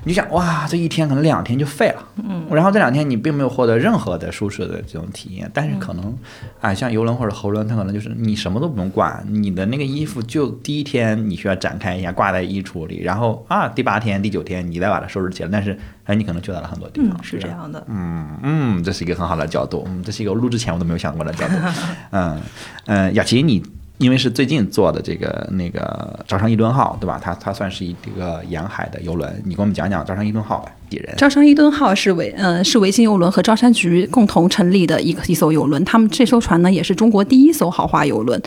[0.06, 6.14] 你想哇，这一天可能两天就废了，嗯，然后这两天你并没有获得任何的舒适的这种体验，但是可能，
[6.60, 21.56] 啊，像游轮或者河轮，它可能就是你什么都不用管，你的那个衣服就第一天你需要展开一下挂在衣橱里，然后啊，第八天、第九天你再把它收拾起来，但是哎，你可能去到了很多地方，是这样的，嗯嗯，这是一个很好的角度，嗯，这是一个录之前我都没有想过的角度，
[22.12, 22.42] 嗯
[22.88, 23.64] 嗯，雅琪你。
[24.00, 27.20] 因为是最近做的这个那个招商伊顿号，对吧？
[27.24, 30.72] 它它算是一个沿海的游轮，你给我们讲讲招商伊顿号吧。
[30.90, 38.42] 几人招商伊顿号是维嗯是维京游轮和招商局共同成立的一个一艘游轮，他们这艘船呢也是中国第一艘豪华游轮。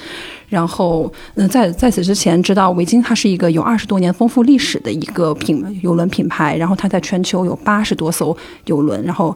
[0.49, 9.35] 然后嗯在在此之前，知道维京它是一个有二十多年丰富历史的一个品游轮品牌，然后它在全球有八十多艘游轮，然后。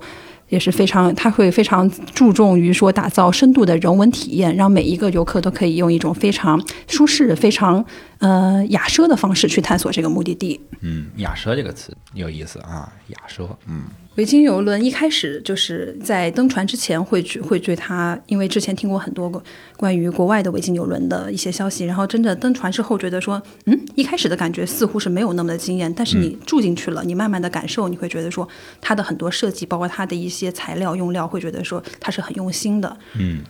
[0.51, 7.85] 也是非常，他会非常注重于说打造深度的人文体验，让每一个游客都可以用一种非常舒适、非常
[8.21, 10.61] 呃雅奢的方式去探索这个目的地。
[10.81, 13.83] 嗯，雅奢这个词有意思啊，雅奢，嗯。
[14.17, 19.31] 维京游轮一开始就是在登船之前会去会对它，因为之前听过很多
[19.77, 28.47] 关于国外的维京游轮的一些消息，然后真的登船之后觉得说，嗯，一开始的感觉似乎是没有那么的惊艳，但是你住进去了，你慢慢的感受，你会觉得说
[28.81, 33.43] 它的很多设计，包括它的一些材料用料，会觉得说它是很用心的，嗯，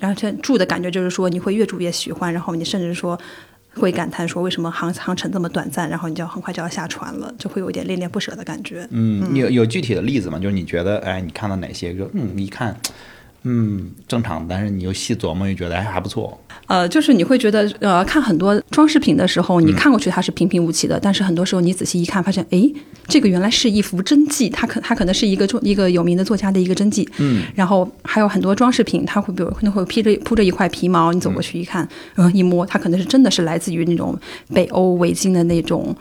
[0.00, 3.18] 然后这住的感觉就是说你会越住越喜欢，然后你甚至说。
[3.78, 8.86] 会感叹说为什么航航程这么短暂，然后你就要很快就要下船了，就会有一点恋恋不舍的感觉。
[8.90, 10.38] 嗯，有有具体的例子吗？
[10.38, 11.94] 就是你觉得，哎，你看到哪些？
[11.94, 12.76] 就嗯，一看。
[13.48, 16.36] 嗯，正常，但是你又细琢磨，又觉得哎还不错。
[16.66, 22.68] 呃，就是你会觉得，呃，看很多装饰品的时候，你看过去它是平平无奇的，但是很多时候你仔细一看，发现，哎，
[23.06, 27.08] 这个原来是一幅真迹，它可它可能是一个作一个有名的作家的一个真迹。
[27.18, 27.44] 嗯。
[27.54, 34.18] 然后还有很多装饰品，它会比如可能会披着铺着一块皮毛，你走过去一看，嗯，一摸，它可能是真的是来自于那种
[34.52, 35.96] 北欧维京的那种。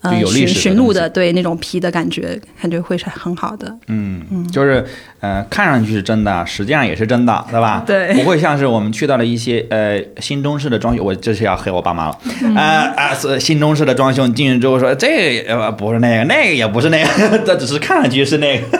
[0.00, 3.66] 呃，驯驯鹿的对那种皮的感觉，感觉会是很好的。
[3.88, 4.84] 嗯嗯，就是
[5.18, 7.82] 呃，看上去是真的，实际上也是真的，对吧？
[7.84, 12.18] 对，不会像是我们去到了一些呃新中式的装修，我这是要黑我爸妈了。
[12.54, 18.78] 啊啊，是新中式的装修，你进去之后说这呃不是那个，那个也不是那个， 这只是看上去是那个，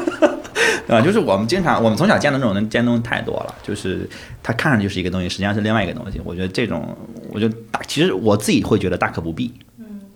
[0.87, 1.01] 对 吧？
[1.01, 4.09] 就是我们经常我们从小见的那种人见东西太多了，就是
[4.41, 6.21] 它看上去是一个东西，实际上是另外一个东西。
[6.25, 6.97] 我觉得这种，
[7.33, 9.53] 我觉得大，其实我自己会觉得大可不必。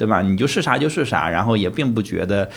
[0.03, 0.21] 对吧？
[0.21, 2.49] 你就是啥就是啥，然后也并不觉得，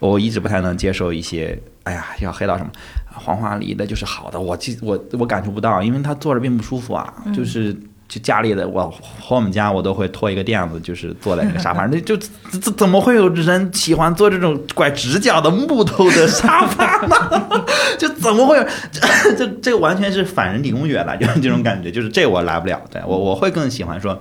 [0.00, 2.70] 我一直不太能接受一些，哎呀，要黑到什么
[3.14, 7.14] 黄花梨的就是好的，我我我感受不到，因为他坐着并不舒服啊。
[7.32, 7.72] 就是
[8.08, 12.16] 就家里的我和我们家我都会拖一个垫子，就是坐在那个沙发上，那就
[12.50, 17.64] 怎怎么会有人喜欢坐这种拐直角的木头的沙发呢？
[17.96, 18.64] 就怎么会有
[19.38, 22.80] 这这个完全是反人体工学了，就是这种感觉，就是这我来不了。
[22.90, 24.20] 对我我会更喜欢说。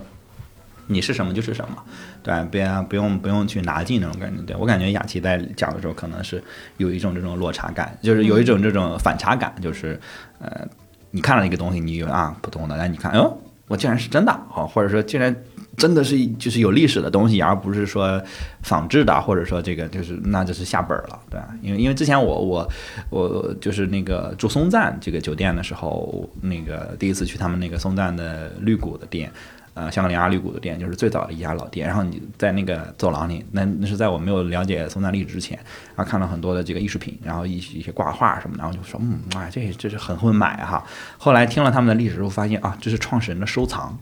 [0.88, 1.84] 你是什么就是什么，
[2.24, 4.42] 对，别不用不用去拿近那种感觉。
[4.44, 6.42] 对我感觉雅琪在讲的时候，可能是
[6.78, 10.00] 有一种这种落差感，就是有一种这种反差感，就是
[10.40, 10.66] 呃，
[11.12, 15.36] 你看了一个东西，你以为啊普通的，但你看，哦，我竟然是真的，哦，或者说竟然
[15.76, 18.22] 真的是就是有历史的东西，而不是说
[18.62, 22.70] 仿制的，或者说这个就是那就是下本了，对因为因为之前我我
[23.10, 29.30] 我就是那个住松赞这个酒店的时候，那个第一次去他们那个松赞的绿谷的店。
[29.78, 35.56] 呃，香格里拉绿谷的店就是最早的一家老店，然后你在那个走廊里，那那是在我没有了解松赞历史之前，
[35.96, 40.84] 然后看了很多的这个艺术品，然后一一些挂画什么的，然后就说，嗯，哎，这这是很会买哈。
[41.20, 43.96] 后来听了他们的历史之后，发现啊，这是创始人的收藏，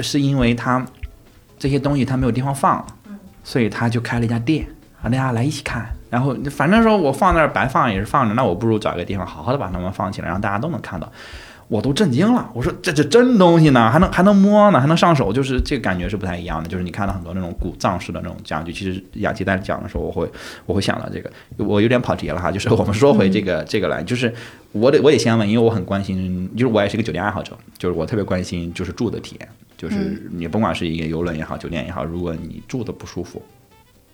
[0.00, 0.84] 是因为他
[1.58, 2.84] 这些东西他没有地方放，
[3.42, 4.66] 所以他就开了一家店，
[5.02, 5.86] 让大家来一起看。
[6.10, 11.10] 然后反正说我放那儿白放也是放着，那我不如找一个地方好好的把它们放起来，让大家都能看到。
[11.72, 16.68] 我都震惊了，我说这这真东西呢，还能还能摸呢，还能上手，就是这个感觉是不太一样的。
[16.68, 20.30] 就是你看到很多那种古藏式的那种家具，其实雅琪在讲的时候，我会
[20.66, 22.52] 我会想到这个，我有点跑题了哈。
[22.52, 24.30] 就是我们说回这个这个来，就是
[24.72, 33.40] 我得我得先问，因为我很关心，就是我也是一个酒店爱好者，就是我特别关心就是住的体验，就是你甭管是一个游轮也好，酒店也好，如果你住的不舒服，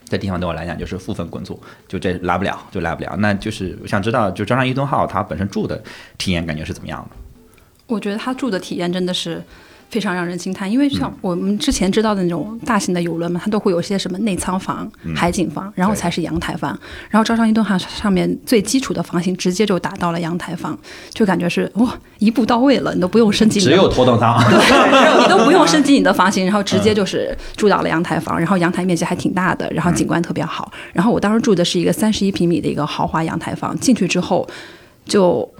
[0.04, 3.16] 这地方对我来讲就是负分滚组，就这来不了就来不了。
[3.18, 5.82] 那就是我想知道，就张上伊顿号它本身住的
[6.18, 7.16] 体验感觉是怎么样的？
[7.88, 9.42] 我觉得他住的体验真的是
[9.88, 16.78] 非常让人惊叹，因为像我们之前知道的那种大型的游轮嘛，它都会有些什么内舱房、海景房，然后才是阳台房。
[17.08, 20.78] 然后招商一顿号上面最基础的房型直接就达到了阳台房，
[21.14, 30.70] 就感觉是哇一步到位了，你都不用升级，只有头等舱， 对，你都不用 升级你的房型，然后直接就是住到了阳台房，然后阳台面积还挺大的，然后景观特别好。
[30.92, 34.46] 然后我当时住的是一个三十一平米的一个豪华阳台房，进去之后
[35.06, 35.50] 就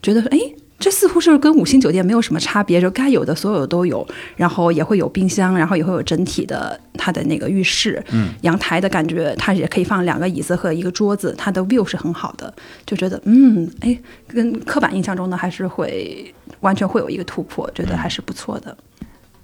[0.00, 0.38] 觉得哎。
[0.78, 12.52] 这似乎是跟五星酒店没有什么差别，就该有的所有都有，然后也会有冰箱，然后也会有整体的它的那个浴室，嗯，阳台的感觉，它也可以放两个椅子和一个桌子，它的 view 是很好的，
[12.84, 18.76] 就觉得嗯，哎，跟刻板印象中的还是会完全会有一个突破，觉得还是不错的。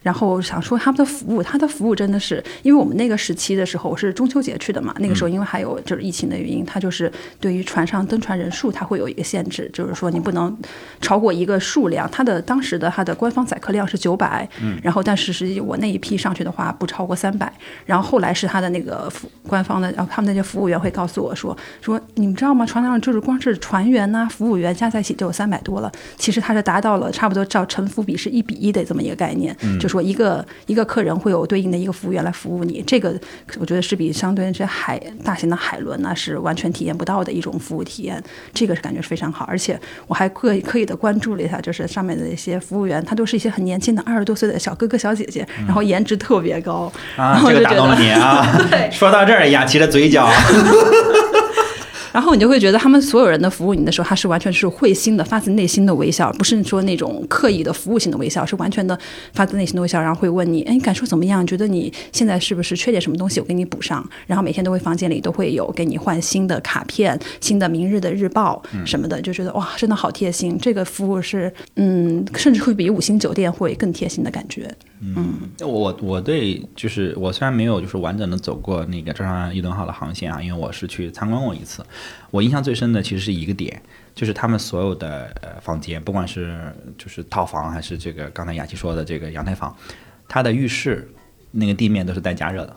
[0.02, 10.56] 然后想说他们的服务，他的服务真的是，因为我们那个时期的时候我是中秋节去的嘛，那个时候因为还有就是疫情的原因，它就是对于船上登船人数它会有一个限制，就是说你不能
[11.00, 12.08] 超过一个数量。
[12.10, 17.52] 它的当时的它的官方载客量是九百，嗯，然后但是实际我那一批上去的话不超过三百。
[17.86, 22.66] 然后后来是他的那个服官方的，然后他们那些服务员会告诉我说说你们知道吗？
[22.66, 25.92] 船上就是光是船员呐、服务员加在一起就有三百多了。
[26.16, 29.91] 其实它是达到了差不多照乘浮比是一比一的这么一个概念，就。
[29.92, 33.14] 说一个一个客人会有对应的一个服务员来服务你，这个
[33.60, 38.22] 我觉得是比相对这些海大型的海轮呢是完全体验不到的一种服务体验，
[38.54, 39.44] 这个是感觉是非常好。
[39.46, 48.58] 而且我还刻意刻意的关注了一下，就是上面的一些服务员，他都是一些很年轻的二十多岁的小哥哥小姐姐，然后颜值特别高，啊，这个打动了你啊！
[48.90, 50.26] 说到这儿，雅琪的嘴角。
[52.12, 58.98] 然后你就会觉得他们所有人的服务你的时候，他是完全是会心的、发自内心的微笑，不是说那种刻意的服务性的微笑，是完全的
[59.32, 60.00] 发自内心的微笑。
[60.00, 61.46] 然后会问你，哎，你感受怎么样？
[61.46, 63.40] 觉得你现在是不是缺点什么东西？
[63.40, 64.06] 我给你补上。
[64.26, 70.58] 然后每天都会房间里都会有给你换新的卡片、新的明日的日报什么的，就觉得哇，真的好贴心。
[70.58, 74.70] 这个服务是，嗯，甚至会比五星酒店会更贴心的感觉。
[75.00, 81.84] 嗯，我我对就是我虽然没有就是完整的走过那个舟山伊顿号的航线啊，因为我是去参观过一次。
[82.30, 83.80] 我印象最深的其实是一个点，
[84.14, 89.76] 就是他们所有的呃房间，不管是就是套房还是这个刚才雅琪说的这个阳台房，
[90.28, 91.10] 它的浴室
[91.50, 92.76] 那个地面都是带加热的。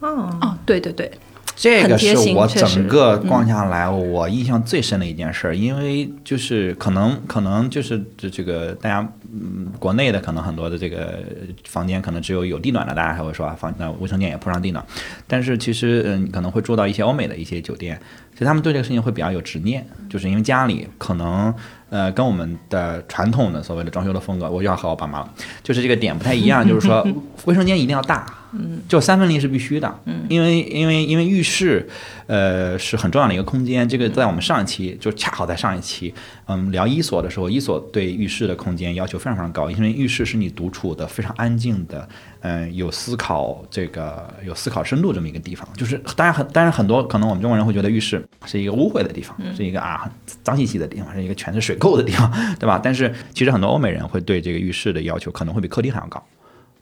[0.00, 1.10] 哦哦，对对对。
[1.56, 9.66] 这个是我整个逛下来我印象最深的一件事，因为就是可能可能就是这这个大家嗯。
[9.78, 11.18] 国内的可能很多的这个
[11.64, 14.84] 房间可能只有有地暖的，大家还会说啊房那卫生间也铺上地暖，
[15.26, 16.30] 但是其实嗯。
[16.30, 18.00] 可能会住到一些欧美的一些酒店，
[18.34, 21.52] 其实他们对这个事情会比较有执念，就是因为家里可能
[21.88, 27.04] 呃跟我们的传统的所谓的装修的风格，我就要和我爸妈了，就是这个点不太一样，就是说
[27.46, 28.26] 卫生间一定要大。
[28.52, 31.88] 嗯，就三分离是必须的，嗯，因为因为因为浴室，
[32.26, 33.88] 呃，是很重要的一个空间。
[33.88, 36.12] 这个在我们上一期就恰好在上一期，
[36.52, 42.08] 嗯，聊伊索的时候，伊索对浴室的空间要求非常非常高，因为浴室是你独处的非常安静的，
[42.40, 45.68] 嗯，有思考这个有思考深度这么一个地方。
[45.76, 50.10] 就是当然很当然很多可能我们中国人会觉得浴室是一个污秽的地方，是一个啊
[50.42, 52.80] 脏兮兮的地方，是一个全是水垢的地方， 对吧？
[52.82, 56.20] 但是其实很多欧美人会对这个浴室的要求可能会比客厅还要高。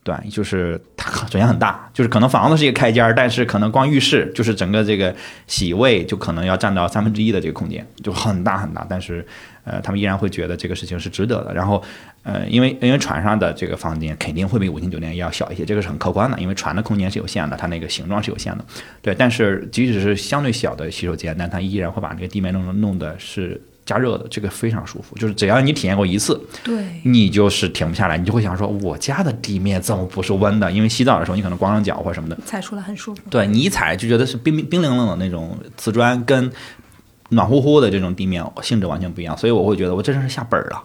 [0.05, 5.15] 对，就是它首先很大，就是可能房子是一个开间儿，但是可能光浴室就是整个这个
[5.47, 8.87] 洗卫就可能要占到三分之一的这个空间，就很大很大。
[8.89, 9.27] 但是，
[9.69, 11.53] 呃，他们依然会觉得这个事情是值得的。
[11.53, 11.83] 然后，
[12.23, 18.65] 呃，因为因为船上的这个房间肯定会比五星酒店要小一些，这个是很客观的，因为船的空间是有限的，它那个形状是有限的。
[19.03, 23.61] 对，但是即使是相对小的洗手间，但它依然会把这个地面弄弄的是。
[23.89, 30.71] 加热的这个非常舒服，就是只要你体验过一次，对，你就是停不下来，你就会想说，我家的地面怎么不是温的？
[30.71, 33.23] 因为洗澡的时候你可能光着脚或者什么的，踩出来很舒服。
[33.31, 36.53] 对你一踩就觉得是冰冰冰冷冷的那种瓷砖，跟
[37.31, 40.83] 暖乎乎的这种地面性质完全不一样，所以我会觉得我真是下本儿了。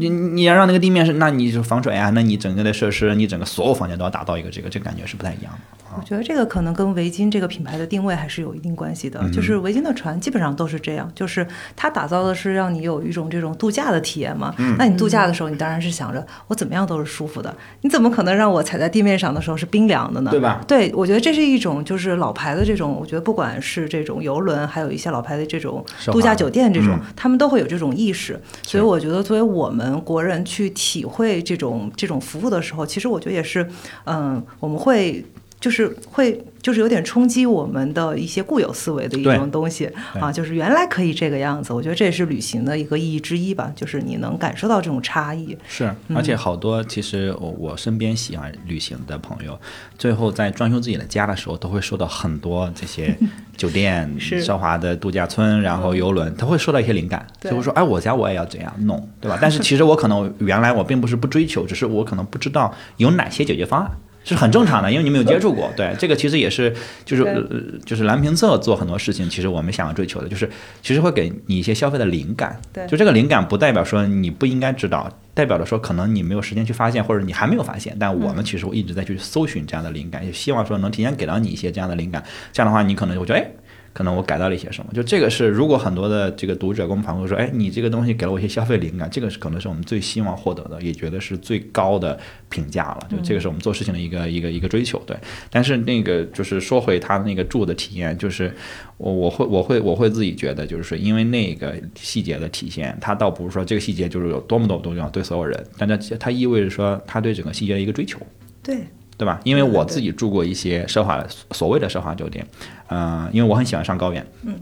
[0.00, 5.87] 你你要让那个地面是，那你就防水啊，那你整个的设施，你整个所有房间都要达到一个这个，这感觉是不太一样的。
[5.96, 9.18] 我觉得这个可能跟围巾这个品牌的定位还是有一定关系的。
[9.30, 14.54] 就是围巾的船基本上都是这样，就是它打造的是让你有一种这种度假的体验嘛。
[14.78, 20.30] 那你度假的时候，你当然是想着我怎么样都是舒服的，你怎么可能让我踩在地面上的时候是冰凉的呢？
[20.30, 20.62] 对吧？
[20.68, 28.38] 对，我觉得这是一种就是老牌的这种，我觉得不管是这种游轮，还有一些老牌的这种度假酒店这种，他们都会有这种意识。
[28.62, 33.66] 所以我觉得作为我们国人去体会这种这种服务的时候，其实我觉得也是，
[34.04, 35.24] 嗯，我们会。
[35.60, 39.90] 就是会，就是有点冲击我们的一些固有思维的一种东西
[40.20, 41.72] 啊，就是原来可以这个样子。
[41.72, 45.56] 我觉得这也是旅行的一个意义之一吧，就是你能感受到这种差异。
[45.66, 49.58] 是，而且好多其实我我身边喜欢旅行的朋友，
[49.98, 53.16] 最后在装修自己的家的时候，都会受到很多这些
[53.56, 59.36] 酒店、奢华的度假村，然后游轮，他会受到一些灵感，就会说，哎，我家我也要这样弄，对吧？
[59.40, 63.90] 但是其实我可能原来我并不是不追求，只是我可能不知道有哪些解决方案。
[64.24, 65.72] 是很正常的，因为你没有接触过。
[65.76, 70.48] 对，这个其实也是，就是就是蓝评测做很多事情，其实我们想要追求的，就是
[70.82, 72.60] 其实会给你一些消费的灵感。
[72.72, 77.96] 对，就这个灵感不代表说你不应该知道，代表着说可能你没有时间去发现，或者你还没有发现。
[77.98, 82.22] 但我们其实我一直在去搜寻这样的灵感，也希望说能提前给到你一些这样的灵感。
[82.52, 83.50] 这样的话，你可能会觉得，哎。
[83.98, 92.16] 可能我改到了一些什么，就这个是，如果很多的这个读者跟我们反馈说，哎，你这个东西给了我一些消费灵感，这个是可能是我们最希望获得的，也觉得是最高的
[92.48, 93.08] 评价了。
[93.10, 95.16] 就这个是我们做事情的一个一个一个追求，对。
[95.50, 98.54] 但是那个就是说回他那个住的体验，就是
[98.98, 108.20] 我我会我会我会自己觉得，就是说因为那个细节的体现，它倒不是说这个细节就是有多么多么重要对所有人，但它它意味着说他对整个细节的一个追求。
[108.62, 108.78] 对。
[109.18, 109.40] 对吧？
[109.42, 112.46] 因为我自己住过一些奢华的所谓的奢华酒店，
[112.88, 114.54] 嗯，因为我很喜欢上高原，嗯，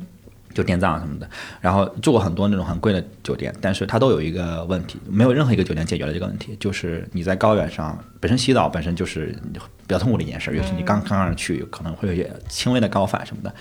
[0.55, 1.29] 就滇藏什么的，
[1.61, 9.27] 然后住过很多那种很贵的酒店，但是它都有一个问题，没有任何一个酒店解决了这个问题，就是你在高原上本身洗澡本身就是
[9.87, 13.55] 比较痛苦的一件事，尤其你刚刚上去可能会有些轻微的高反什么的，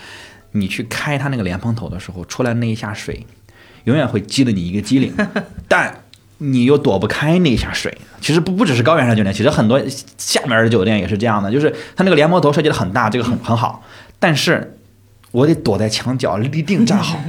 [0.54, 3.28] 你去开它那个莲蓬头的时候，出来那一下水，
[3.84, 5.14] 永远会激了你一个机灵，
[5.68, 5.94] 但。
[6.52, 7.96] 你又躲不开那一下水。
[8.22, 9.80] 其实不不只是高原上酒店，其实很多
[10.18, 13.84] 下面的酒店也是这样的，就是它那个莲蓬头设计的很大，这个很很好，
[14.20, 14.78] 但是
[15.32, 17.20] 我得躲在墙角立定站好。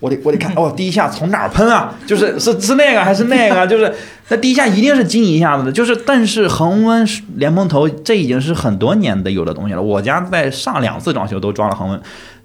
[0.00, 1.94] 我得我得看哦，第一下从哪儿喷啊？
[2.04, 3.64] 就是是是那个还是那个？
[3.68, 3.94] 就是
[4.30, 5.70] 那第一下一定是惊一下子的。
[5.70, 9.80] 就是但是恒温莲蓬头这已经是很多年的有的东西了。
[9.80, 12.02] 我家在上两次装修都装了恒温，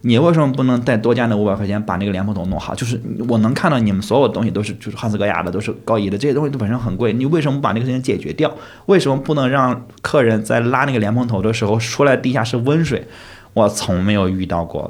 [0.08, 2.74] 你为什么不能再多加那五百块钱把那个莲蓬头弄好？
[2.74, 7.12] 就是我能看到你们所有东西都是就是汉斯格雅的，都是高仪的，这些东西都本身很贵。
[7.12, 8.50] 你为什么把那个事情解决掉？
[8.86, 13.06] 为什么不能让客人在拉那个莲蓬头的时候出来地下是温水？
[13.54, 14.90] 我从没有遇到过。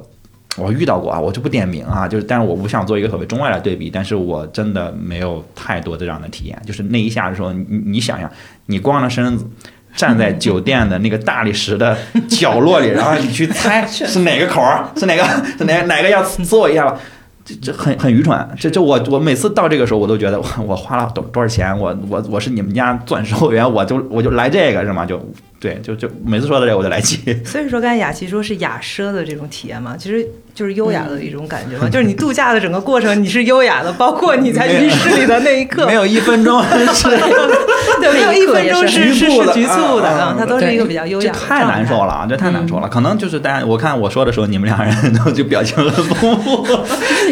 [0.55, 8.28] 我遇到过啊，我就不点名啊，就是，但是我不想做一个特别中外的对比，但是我真的没有太多的这样的体验，就是那一下的时候，你你想想，
[8.65, 9.45] 你光着身子
[9.97, 11.97] 站在酒店的那个大理石的
[12.29, 15.23] 角落里，然后你去猜 是哪个口儿，是哪个
[15.57, 16.97] 是哪哪个要嘬一下吧，
[17.43, 25.05] 这这很很愚蠢，这这我我每次到这个时候，我都觉得我我花了多多少钱，我我我是你们家钻石会员，我就我就来这个是吗？
[25.05, 25.19] 就。
[25.60, 27.20] 对，就就每次说到这个我就来气。
[27.43, 31.89] 所以说，刚才雅琪说是雅奢的这种体验嘛，其实就是优雅的一种感觉嘛。
[31.89, 36.62] 就是你度假的整个过程，你是优雅的，包括你在浴室里的那一刻，没有一分钟
[36.93, 37.08] 是，
[37.99, 41.34] 对，没有一分钟是是是局促的啊，它都是一个比较优雅。
[41.34, 42.88] 太难受了，这太难受了。
[42.88, 46.68] 可能就是大家，我看我说的时候，你们两人都就表情很丰富。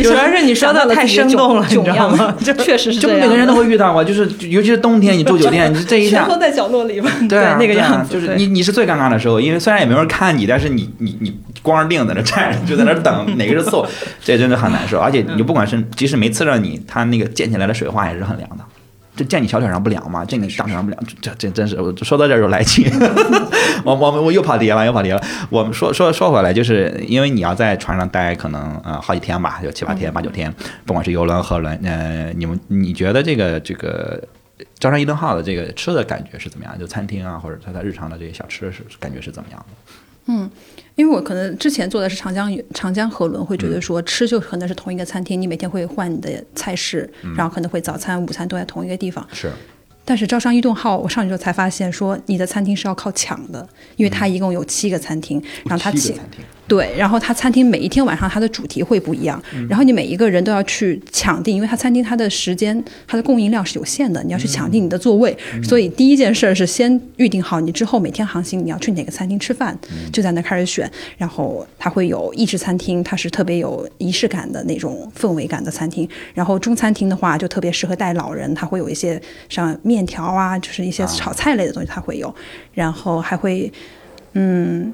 [0.02, 2.36] 主要是你说的太生动了，你知道吗？
[2.44, 8.14] 就 确实是就每个人都会遇到过，就是尤其是冬天，你住酒店，你这一下都在角落里嘛，对那个样子。
[8.16, 13.88] 就是你，你是最尴尬的时候，因为虽然也没人看你，但是你，你，你光着腚在那站着，就在那等哪个是错，
[14.24, 14.99] 这真的很难受。
[14.99, 18.63] 而且你不管是即使没刺着你，它那个溅起来的水花也是很凉的。
[19.18, 20.26] 这溅你小腿上不凉吗？
[20.26, 21.03] 溅你大腿上不凉？
[21.22, 22.86] 这这真是，我说到这儿就来气。
[23.86, 25.22] 我我我又跑题了，又跑题了。
[25.49, 30.53] 我们说说说回来，就是因为你要在船上待可能呃好几天吧，就七八天、八九天，
[30.86, 34.22] 不管是游轮、河轮，呃，你们你觉得这个这个？
[34.80, 36.78] 招商伊顿号的这个吃的感觉是怎么样？
[36.80, 39.93] 就餐厅啊，或者它在日常的这些小吃是感觉是怎么样的？
[40.28, 40.49] 嗯，
[40.95, 49.28] 因为我可能之前做的是长江长江河轮，会觉得说吃就可能是同一个餐厅，你每天会换你的菜式，然后可能会早餐、午餐都在同一个地方。
[49.32, 49.51] 是。
[50.08, 56.16] 但是招商伊顿号，我上去之后才发现，说你的餐厅是要靠抢的，因为它一共有七个餐厅，然后它七
[56.68, 59.39] 对，然后它餐厅每一天晚上它的主题会不一样，
[59.70, 69.78] 然后你每一个人都要去抢定，因为它餐厅它的时间它的供应量是有限的，你要去抢定你的座位，所以第一件事是先预定好你之后每天航行你要去哪个餐厅吃饭，
[70.11, 82.34] 就在那开始选，然后它会有意式餐厅，它是特别有仪式感的那种氛围感的餐厅，然后中餐厅的话就特别适合带老人，它会有一些像面条啊，就是一些炒菜类的东西它会有，
[82.74, 83.72] 然后还会
[84.34, 84.91] 嗯。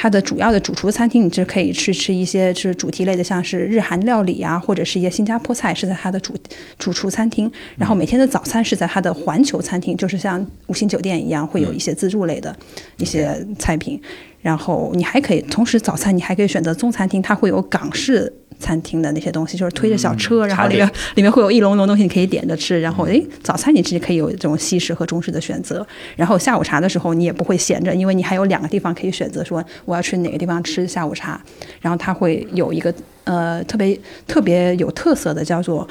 [0.00, 6.32] 它的主要的主厨餐厅，你就可以去吃一些是主题类的，像是日韩料理啊，或者是一些新加坡菜，是在它的主
[6.78, 7.50] 主厨餐厅。
[7.76, 12.56] 然后每天的早餐是在它的环球餐厅，就是像五星酒店一样，会有一些自助类的
[12.98, 14.00] 一些菜品。
[14.40, 18.32] 然后你还可以同时早餐，你还可以选择中餐厅，它会有港式。
[18.58, 22.80] 餐厅的那些东西，就是推着小车，然后里面里面会有一笼笼东西，你可以点着吃。
[22.80, 25.86] 然后，诶，早餐你其实可以有这种西式和中式的选择。
[26.16, 31.40] 然后下午茶的时候，你也不会闲着，因为你还有两个地方可以选择，说我要去哪个地方吃下午茶。
[31.80, 32.92] 然后它会有一个
[33.24, 35.86] 呃特别特别有特色的，叫做。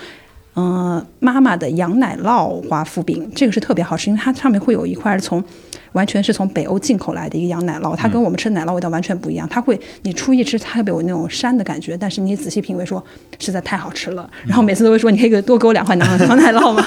[0.59, 5.43] 嗯，妈妈的羊奶酪华夫饼，这个是特别好吃，因为它上面会有一块从
[5.91, 9.47] 完全是从北欧进口来的一个羊奶酪，它跟我们吃的奶酪味道完全不一样。
[9.47, 13.03] 它会你初一吃，它特别有那种膻的感觉，但是你仔细品味，说
[13.37, 14.27] 实在太好吃了。
[14.45, 16.83] 然后每次都会说，你可以多给我两块羊羊奶酪吗？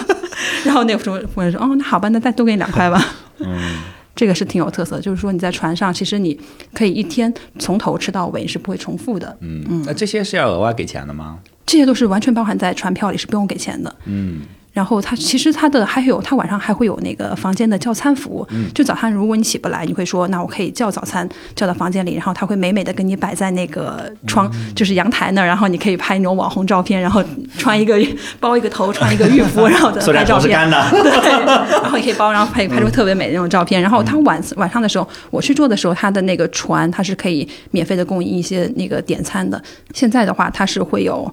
[0.65, 3.01] 然后那个时候我就说，哦，那好吧，那再多给你两块吧。
[3.39, 3.57] 嗯，
[4.17, 6.37] 这个是挺有特色，就是说你在船上，其实你
[6.75, 9.37] 可以一天从头吃到尾，是不会重复的。
[9.41, 11.39] 嗯嗯，那这些是要额外给钱的吗？
[11.67, 13.95] 这些都是完全包含在船票里，是不用给钱的。
[14.05, 14.43] 嗯。
[14.81, 27.23] 然后他其实他的还有他晚上还会有那个房间的叫餐服务，就早上如果你起不来，你会说那我可以叫早餐叫到房间里，然后他会美美的给你摆在那个窗就是阳台那儿，然后你可以拍那种网红照片，然后
[27.59, 28.01] 穿一个
[28.41, 30.59] 包一个头，穿一个浴服，然后拍照片，
[30.91, 31.45] 对，
[31.83, 33.83] 然后也可以包，然后拍拍出特别美的那种照片。
[33.83, 39.63] 然后他晚晚上的时候我去做的时候，他的那个船他是可以免费的供应一些那个点餐的。
[39.93, 41.31] 现在的话，他是会有。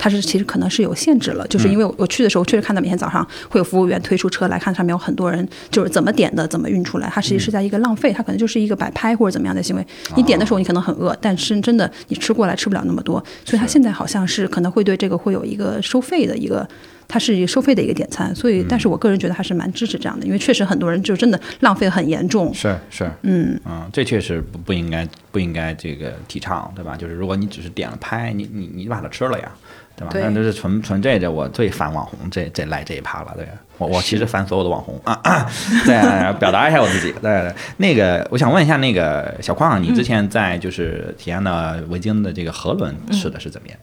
[0.00, 9.86] 它是其实可能是有限制了，就是因为我去的时候确实看到每天早上会有服务员推出车来看上面有很多人，就是怎么点的怎么运出来，它实际是在一个浪费，它可能就是一个摆拍或者怎么样的行为。
[10.16, 16.66] 你点的时候你可能很饿，但是真的你吃过来吃不了那么多，所以它现在好像是可能会对这个会有一个收费的一个
[17.10, 22.54] 它是一个收费的一个点餐，所以，但是我个人觉得还是蛮支持这样的，因为确实很多人就真的浪费很严重。
[22.54, 26.96] 是是，嗯嗯，这确实不不应该不应该这个提倡，对吧？
[26.96, 29.50] 就是如果你只是点了拍，你你你把它吃了呀。
[29.96, 30.12] 对吧？
[30.14, 33.34] 但这是纯纯这这，我最烦网红这这来这一趴了。
[33.36, 33.46] 对
[33.76, 35.14] 我我其实烦所有的网红啊，
[35.84, 37.12] 对，表达一下我自己。
[37.20, 43.76] 对对，那个我想问一下，那个小矿，你之前在就是体验的维京的这个河轮吃的是怎么样？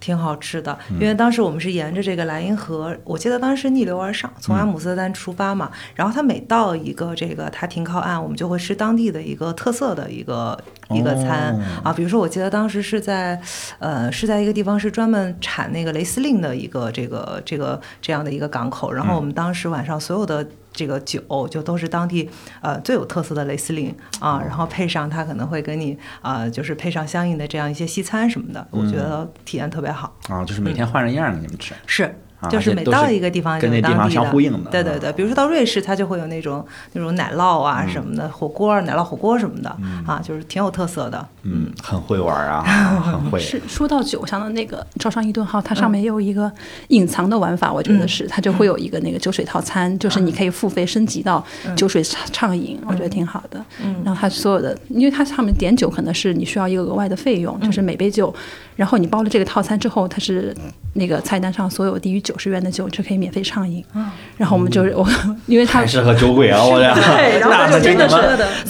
[0.00, 5.70] 挺好吃的，因为当时我们是沿着这个莱茵河，我记得当时是逆流而上，从阿姆斯特丹出发嘛。
[5.94, 10.58] 然后它每到一个这个它停靠岸，我们就会吃当地的一个特色的一个
[10.90, 11.92] 一个餐啊。
[11.92, 13.40] 比如说，我记得当时是在
[13.78, 18.92] 呃是在一个地方是专门产那个雷司令的一个这个这个这样的一个港口。
[18.92, 20.46] 然后我们当时晚上所有的。
[20.78, 21.20] 这个酒
[21.50, 22.30] 就都是当地
[22.62, 30.14] 呃最有特色的雷司令啊，然后配上它可能会给你啊，就是配上相应的这样一些西餐什么的，我觉得体验特别好。
[30.28, 31.74] 啊，就是每天换着样给你们吃。
[31.84, 32.14] 是。
[32.50, 34.70] 就是每到一个地方，跟那地方相呼应的。
[34.70, 39.68] 对对对，比如说到瑞士，它就会有那种那种奶酪啊什么的火锅，奶酪火锅什么的
[40.06, 41.26] 啊，就是挺有特色的。
[41.42, 42.62] 嗯，很会玩啊，
[43.02, 43.40] 很会。
[43.40, 46.50] 是说到酒上的那个招商一顿号，它上面也有一个
[46.88, 53.64] 隐藏的玩法，我觉得是它就会有一个那个酒水套餐，就是你可以付费升级到酒水畅饮，我觉得挺好的。
[53.82, 58.32] 嗯，然后它所有的，因为它上面点酒可能是你需要一个额外的费用，就是每杯酒，
[58.78, 60.56] 然后你包了这个套餐之后，它是
[60.92, 62.20] 那个菜单上所有低于。
[62.28, 64.04] 九十元的酒就可以免费畅饮，嗯
[64.36, 65.08] 然后我们就是我，
[65.46, 66.62] 因为他太适合酒鬼啊！
[66.62, 68.16] 我俩 对，然后就 真的是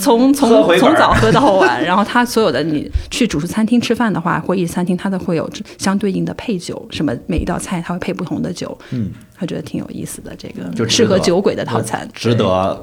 [0.00, 0.48] 从从
[0.78, 12.80] 从早喝到晚， 然后他所有的你去主食餐厅吃饭的话，会议餐厅，他都会有相对应的配酒，什么每一道菜他会配不同的酒，嗯，他觉得挺有意思的，这个就适合酒鬼的套餐，值得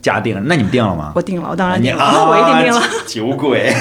[0.00, 0.40] 加订。
[0.46, 1.10] 那你们订了吗？
[1.16, 2.82] 我订了，我当然订了，我一定订了。
[3.08, 3.74] 酒鬼。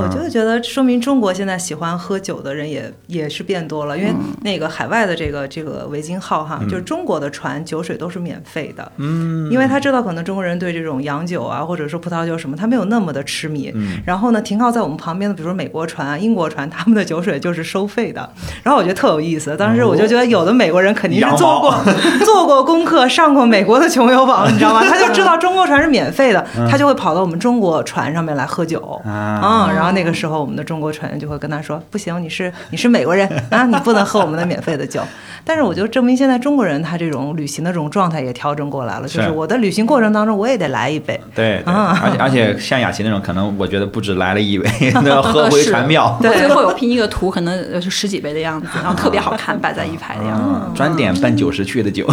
[0.00, 4.12] 我就觉得说明中国现在喜欢喝酒的人也也是变多了，因为
[4.42, 13.72] 那个海外的这个这个维京号哈，就是中国的船酒水都是免费的，嗯，因为他知道可能中国人对这种洋酒啊或者说葡萄酒什么他没有那么的痴迷，
[14.06, 18.28] 然后呢停靠在我们旁边的比如说美国船啊英国船他们的酒水就是收费的，
[18.62, 21.74] 然后我觉得特有意思，当时我就觉得有的美国人肯定是做过
[22.24, 24.82] 做过功课上过美国的穷游榜，你知道吗？
[24.88, 29.92] 他就知道中国船是免费的，他就会跑到我们中国船上面来喝酒啊，然后。
[29.92, 35.02] 那个时候，我们的中国船员就会跟他说：“不行，你是 你是美国人啊，你不能喝我们的免费的酒。
[35.44, 41.20] ”但是我就证明，现在中国人他这种旅行的这种状态也调整过来了，就是我的旅行过程当中我也得来一杯。
[41.34, 44.70] 对，而且而且像雅琪那种，可能我觉得不止来了一杯，
[45.04, 46.18] 那要喝回船票。
[46.22, 50.76] 对，最后有拼一个图，可能是十几杯的样子，然后特别好看，摆在一排的样子。
[50.76, 52.06] 专点办九十去的酒。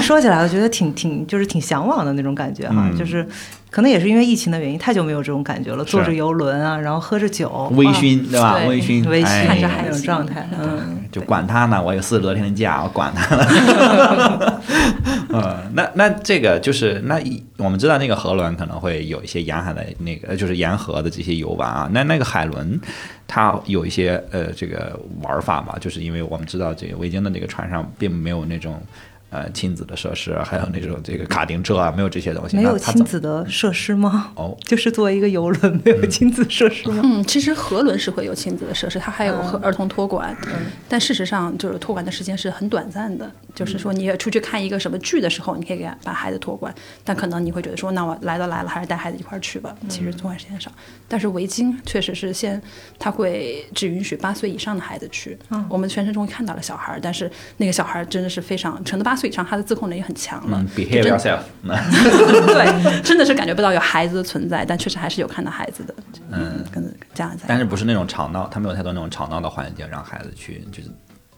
[0.00, 3.26] 说起来，我觉得挺挺就是挺向往的那种感觉哈，就是。
[3.70, 5.84] 可能也是因为疫情的原因，太久没有这种感觉了。
[5.84, 8.56] 坐着游轮啊，然后喝着酒，微醺，对吧？
[8.66, 14.62] 微醺，微醺，看着那种状态，嗯，就管他呢，我有四十多天的假，我管他呢。
[15.28, 17.20] 嗯，那那这个就是那
[17.58, 21.86] 我们知道那个河轮可能会有一些沿海的那个，就是沿河的这些游玩啊。
[21.92, 22.80] 那那个海轮
[23.26, 25.76] 它有一些呃这个玩法嘛？
[25.78, 28.80] 就是因为我们知道这个维京的那个船上并没有那种。
[29.30, 32.56] 呃，亲子的设施， 还有那种这个卡丁车啊，没有这些东西。
[32.56, 34.32] 没有亲子的设施吗？
[34.36, 37.02] 哦， 就是作为一个游轮，没有亲子设施吗？
[37.04, 40.34] 嗯，其实河轮是会有亲子的设施，它还有和儿童托管。
[40.46, 43.30] 嗯，但事实上，就是托管的时间是很短暂的。
[43.54, 46.72] 就是说，你出去看一个什么剧的时候，你可以给把孩子托管，
[47.04, 49.76] 但可能你会觉得说，那我来都来了，还是带孩子一块儿去吧。
[49.88, 50.70] 其实托管时间少，
[51.06, 52.60] 但是围巾确实是先，
[52.98, 55.36] 他会只允许八岁以上的孩子去。
[55.50, 59.17] 嗯，我们全程中看到了小孩，但是那个小孩真的是非常成的八。
[59.18, 60.64] 岁以上，他的自控能力很强了。
[60.76, 61.40] Behave yourself。
[61.66, 65.94] 对， 真的是感觉不到有孩子的存在，但确实还是有看到孩子的。
[66.30, 67.44] 嗯，跟家长在。
[67.48, 70.88] 但是不是那种吵闹，他没有太多那种吵闹的环境，让孩子去就是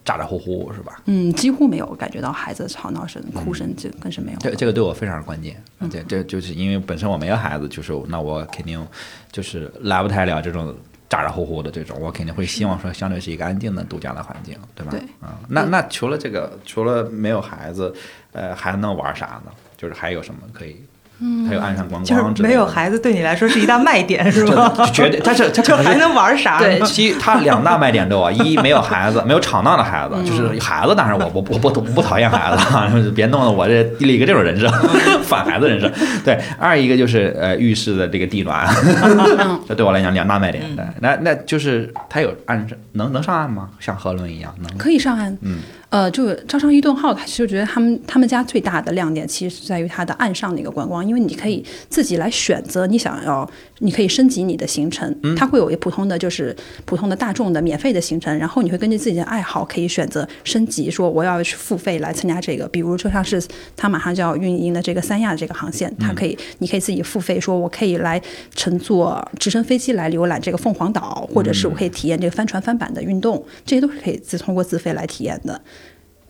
[0.04, 1.00] 咋咋呼呼，是吧？
[1.06, 4.38] 嗯，几乎没有感觉到孩子的吵闹声、哭声，这更是没有。
[4.38, 5.56] 这这个对我非常关键。
[5.90, 8.86] 这这就是因为本身我没有孩子，就是那我肯定
[9.32, 10.76] 就是来不太了这种。
[11.10, 14.92] 咋咋呼呼的这种，我肯定会希望说，相对是一个安静的度假的环境，对吧？
[14.92, 17.92] 对，啊，那那除了这个，除了没有孩子，
[18.32, 19.52] 呃，还能玩啥呢？
[19.76, 20.76] 就是还有什么可以？
[21.22, 24.72] 嗯，还有岸上观光，没有孩子对你来说是一大卖点， 是吧？
[24.92, 26.58] 绝对，但是他 就还能玩啥？
[26.58, 32.56] 对，其他两大卖点都啊，一没有孩子，没有吵闹的孩子，就是孩子，当然我我我不不讨厌孩
[32.90, 34.68] 子， 别弄得我这立一个这种人设，
[35.22, 35.90] 反孩子人设。
[36.24, 38.66] 对，二一个就是呃浴室的这个地暖，
[39.68, 40.64] 这对我来讲两大卖点。
[40.74, 43.68] 对，那那就是它有岸能能上岸吗？
[43.78, 44.78] 像河轮一样能？
[44.78, 45.36] 可以上岸。
[45.42, 45.58] 嗯。
[45.90, 53.48] 呃，就招商一顿号，其实觉得他们他们家最大的亮点其实是在于它的岸上的一个观光，因为你可以自己来选择你想要，
[53.80, 63.42] 你可以升级你的行程，它会有一普通的就是普通的大众的免费的行程，然后你会根据自己的爱好可以选择升级，说我要去付费来参加这个，比如就像是
[63.76, 68.22] 它马上就要运营的这个三亚的这个航线，它可以你可以自己付费，说我可以来
[68.54, 75.60] 乘坐直升飞机来浏览这个凤凰岛，或者是我可以体验这个帆船翻板的运动，这些都是可以自通过自费来体验的。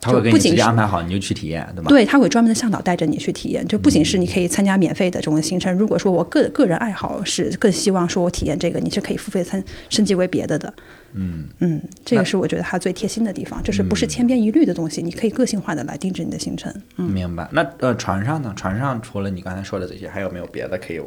[0.00, 1.88] 他会给你直接不仅是安排好，你就去体验，对吗？
[1.88, 10.72] 对，他会专门的向导带着你去体验，就不仅是你可以参加免费的这种行程，如果说我个个人爱好是更希望说我体验这个，你是可以付费参升级为别的的。
[11.12, 16.72] 嗯嗯，这个是我觉得它最贴心的地方，就是不是千篇一律的东西，你可以个性化的来定制你的行程。
[16.96, 17.48] 嗯明白。
[17.52, 18.54] 那呃，船上呢？
[18.56, 21.00] 船上除了你刚才说的这些，还有没有别的可以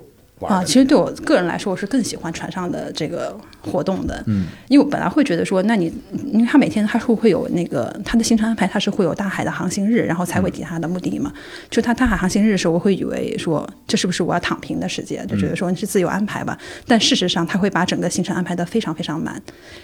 [0.43, 0.53] 玩？
[0.53, 4.21] 啊，其实对我个人来说，我是更喜欢船上的这个活动的。
[4.27, 5.91] 嗯，因为我本来会觉得说，那你
[6.31, 11.31] 因为他每天他是会有那个他的行程安排，他是会有大海的航行日，然后才会抵达的目的地嘛。
[11.69, 16.57] 就他大海航行日的时候，我会以为说这是不是我要躺平的时间，就觉得说你是自由安排吧。
[16.85, 19.41] 但事实上，他会把整个行程安排的非常非常满。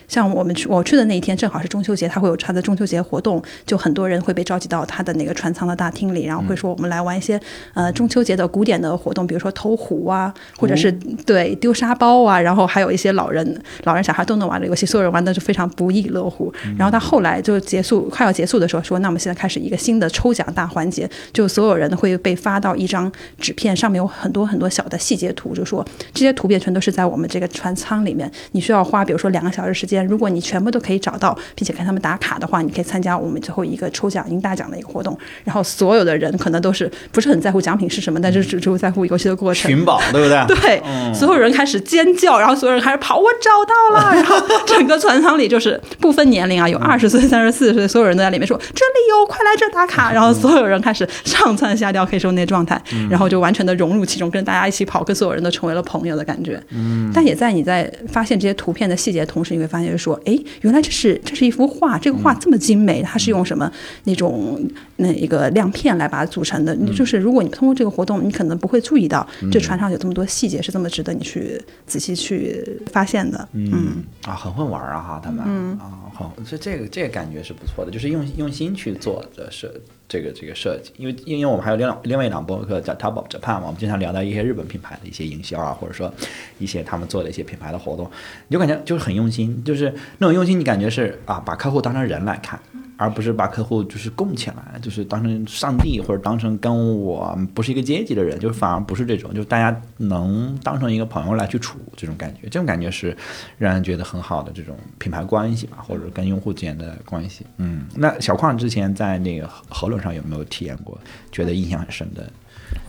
[0.07, 7.39] 像我们去我去的那一天正好是中秋节，他会有他的中秋节活动，就很多人会被召集到他的那个船舱的大厅里，然后会说我们来玩一些
[7.73, 10.91] 呃中秋节的古典的活动，比如说投壶啊，或者是
[11.25, 16.53] 对丢沙包啊，然后还有一些老人、老人小孩都能玩的游戏，所有人玩的就非常不亦乐乎。
[16.77, 35.17] 然后到后来就结束快要结束的时候说，那我们现在开始一个新的抽奖大环节，就所有人会被发到一张纸片，上面有很多很多小的细节图，就说这些图片全都是在我们这个船舱里面，你需要花比如说两个小时时间，如果你全部都可以找到，并且跟他们打卡的话，你可以参加我们最后一个抽奖赢大奖的一个活动。
[35.43, 39.69] 然后所有的人可能都是不是很在乎奖品是什么，但是只只在乎游戏的过程。
[39.69, 40.38] 寻宝，对不对？
[40.47, 40.81] 对，
[41.13, 44.13] 所有人开始尖叫，然后所有人开始跑，我找到了。
[44.15, 44.35] 然后
[44.65, 50.11] 整个船舱里就是不分年龄啊，有二十岁、三十四岁，所有人都在里面说这里有，快来这打卡。
[50.11, 56.61] 然后所有人开始上蹿下跳，可以说那状态，然后就完全的融入其中，跟大家一起跑，跟所有人都成为了朋友的感觉。
[56.71, 63.71] 嗯，但也在你在发现这些图片的细节同时，你会发现说，哎，原来这是这是一幅画，这个画这么精美，它是用什么？
[64.05, 64.59] 那种
[64.97, 66.73] 那一个亮片来把它组成的？
[66.75, 73.47] 你就是如果你通过这个活动，你可能不会注意到这船上有这么多细节，是这么值得你去仔细去发现的。
[73.53, 75.43] 嗯啊，很会玩啊哈，他们
[75.79, 79.73] 啊，好，这这个这个感觉是不错的，就是用用心去做的设
[80.07, 86.13] 这个这个设计，因为因为我们还有另外另外一档播客叫 Top of Japan 嘛，我们经常聊到一些日本品牌的一些营销啊，或者说
[86.57, 88.09] 一些他们做的一些品牌的活动，
[88.47, 92.59] 你就感觉就是很用心，就是那种用心，你感觉是啊，把客户当成人来看。
[93.01, 103.15] 而不是把客户就是供起来，就是当成上帝或者当成跟我不是一个阶级的人，就反而不是这种，就是大家能当成一个朋友来去处这种感觉，这种感觉是
[103.57, 107.45] 让人觉得很好的这种品牌关系吧，或者跟用户之间的关系。
[107.55, 110.99] 嗯，那小矿之前在那个河轮上有没有体验过，
[111.31, 112.29] 觉得印象很深的？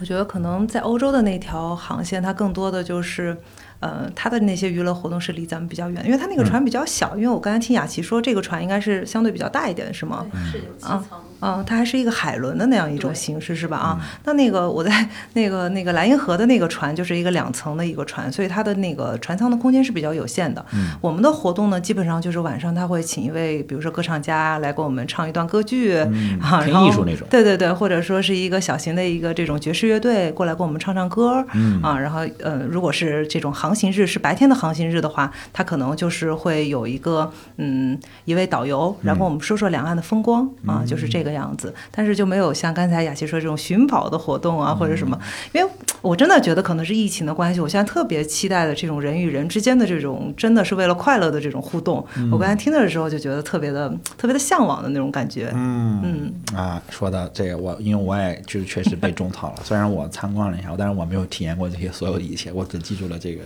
[0.01, 3.37] 我觉得可能在欧洲的那条航线，它更多的就是。
[3.81, 7.15] 呃，他的那些娱乐活动是离咱们比较远，因为他那个船比较小。
[7.17, 10.25] 因为我刚才听雅琪说，这个船应该是相对比较大一点，是吗？
[10.51, 11.03] 是有七层。
[11.43, 13.75] 嗯，它还是一个海轮的那样一种形式，是吧？
[13.75, 20.63] 啊，那那个我在那个那个莱茵河的那个船就是一个两层的一个船，所以它的那个船舱的空间是比较有限的。
[20.71, 25.95] 嗯，我们的活动呢，基本上就是晚上他会请一位，比如说歌唱家来给我们唱一段歌剧，
[26.39, 27.27] 啊，偏艺术那种。
[27.27, 42.11] 对对对，或者说是一个小型的一个这种爵士乐队过来给我们唱唱歌，嗯啊，然后呃，如果是这种航行日是白天的航行日的话，它可能就是会有一个嗯一位导游，然后我们说说两岸的风光啊，就是这个样子，但是。
[42.11, 45.17] 就没有像刚才雅琪说这种寻宝的活动啊，或者什么，
[45.53, 52.05] 因为我真的觉得可能是疫情的关系，我现在特别期待的这种人与人之间的这种，真的是为了快乐的这种互动。
[52.29, 55.49] 我刚才听的时候就觉得特别的、特别的向往的那种感觉。
[55.55, 56.01] 嗯。
[56.03, 56.59] 嗯。
[56.59, 63.41] 啊，说到这个我，因为我也就是确实被种草了，虽然我参观了一下，但是我没有体验过这些所有的一切，我只记住了这个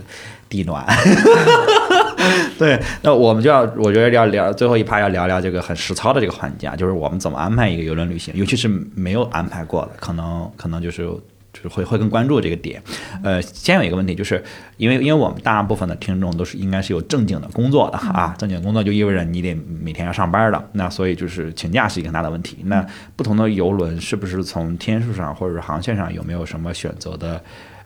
[0.48, 0.86] 地暖。
[2.58, 11.04] 对，那我们就要，我觉得要聊最后一趴，要聊聊这个很实操的这个环节啊，就是我们怎么安排一个游轮旅行，尤其是没有安排过的，可能可能就是
[11.52, 12.82] 就是会会更关注这个点。
[13.22, 14.42] 呃，先有一个问题，就是
[14.78, 22.58] 因为因为我们大部分的听众都是应该是有正经的工作的啊，正经工作就意味着你得每天要上班的，那所以就是请假是一个很大的问题。
[22.64, 27.40] 那不同的游轮是不是从天数上或者是航线上有没有什么选择的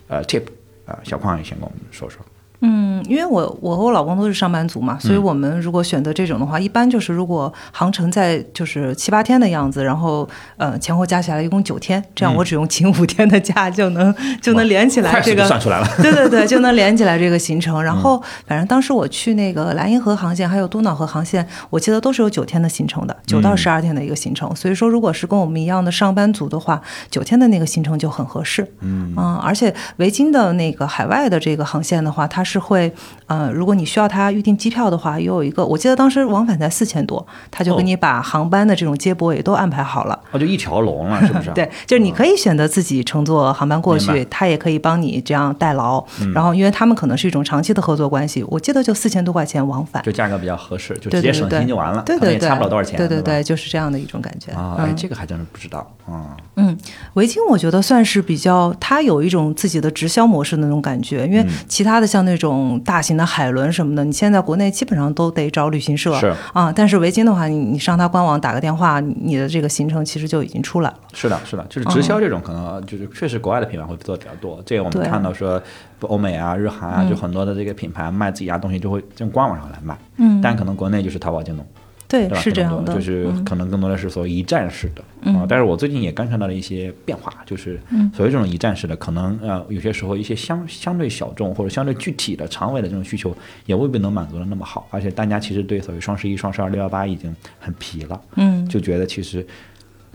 [0.08, 0.42] 呃 tip
[0.90, 1.00] 啊？
[1.04, 2.24] 小矿也先跟我们说说。
[2.62, 15.88] 嗯，因为我我和我老公都是上班族嘛，所以我们如果选择这种的话，一般就是如果航程在就是七八天的样子，然后呃前后加起来一共九天，这样我只用请五天的假就能就能连起来这个算出来了。
[16.02, 17.82] 对对对，就能连起来这个行程。
[17.82, 24.54] 然后反正当时我去那个莱茵河航线还有多瑙河航线，我记得都是有九天的行程的，九到十二天的一个行程。
[24.54, 26.80] 所以说，如果是跟我们一样的上班族的话，
[27.10, 28.66] 九天的那个行程就很合适。
[28.80, 32.92] 嗯而且维京的那个海外的这个航线的话，它是会，
[33.26, 40.18] 呃，如果你需要他预订机票的话，也有一个，我记得当时往返才四千多，他就给你把航班的这种接驳也都安排好了。
[40.32, 41.50] 哦，就一条龙了， 是不是？
[41.50, 46.04] 对，就是你可以选择自己乘坐航班过去，他也可以帮你这样代劳。
[46.34, 52.96] 然后，因为他们可能是一种长期的合作关系，我记得就四千多块钱往返，就价格比较合适，就直接省心就完了，对对对，差不了多少钱。
[52.96, 54.76] 对对对，就是这样的一种感觉啊。
[54.78, 56.36] 哎，这个还真是不知道啊。
[56.56, 56.76] 嗯，
[57.14, 66.72] 维京我觉得算是比较，它有一种自己的直销模式的那种感觉，因为其他的像那种大型的海轮什么的，你现在国内基本上都得找旅行社是啊。
[66.72, 70.96] 但是维京的话，你你上他官网打个电话，你的这个行程其实就已经出来了。
[71.12, 74.60] 是的，是的，就是直销这种可能就是确实国外的品牌会做的比较多。
[74.66, 75.62] 这个我们看到说，
[76.00, 81.64] 欧美啊、日韩啊，就很多的这个品牌卖自己家东西就会从官网上来卖，嗯，但可能国内就是淘宝、京东。
[82.10, 85.46] 对，是这样的，就是可能更多的是所谓一站式的啊。
[85.48, 87.80] 但是我最近也观察到了一些变化，就是
[88.12, 93.32] 所谓这种一站式的，可能呃有些时候一些相相对小众或者相对具体的长尾的这种需求，
[93.66, 94.88] 也未必能满足的那么好。
[94.90, 99.46] 而且大家其实对所谓双十一、双十二、六幺八已经很疲了，嗯，就觉得其实。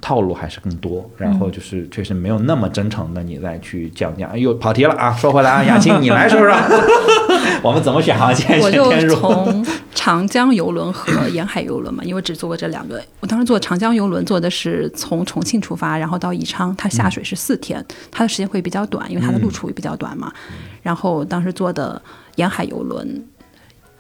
[0.02, 4.30] 套路还是更多，然后就是确实没有那么真诚的你再去讲讲。
[4.30, 5.12] 哎呦，跑题了啊！
[5.14, 6.54] 说回来啊，雅青，你来说说，
[7.66, 8.57] 我们怎么选航线？
[8.61, 13.03] 我就从长江游轮和沿海游轮嘛，因为只坐过这两个。
[13.22, 20.32] 我当时坐长江游轮，坐的是从重庆出发，然后到宜昌，它下水是四天，它的时间会比较短，因为它的路途也比较短嘛。
[20.84, 21.99] 然后当时坐的
[22.36, 23.26] 沿海游轮。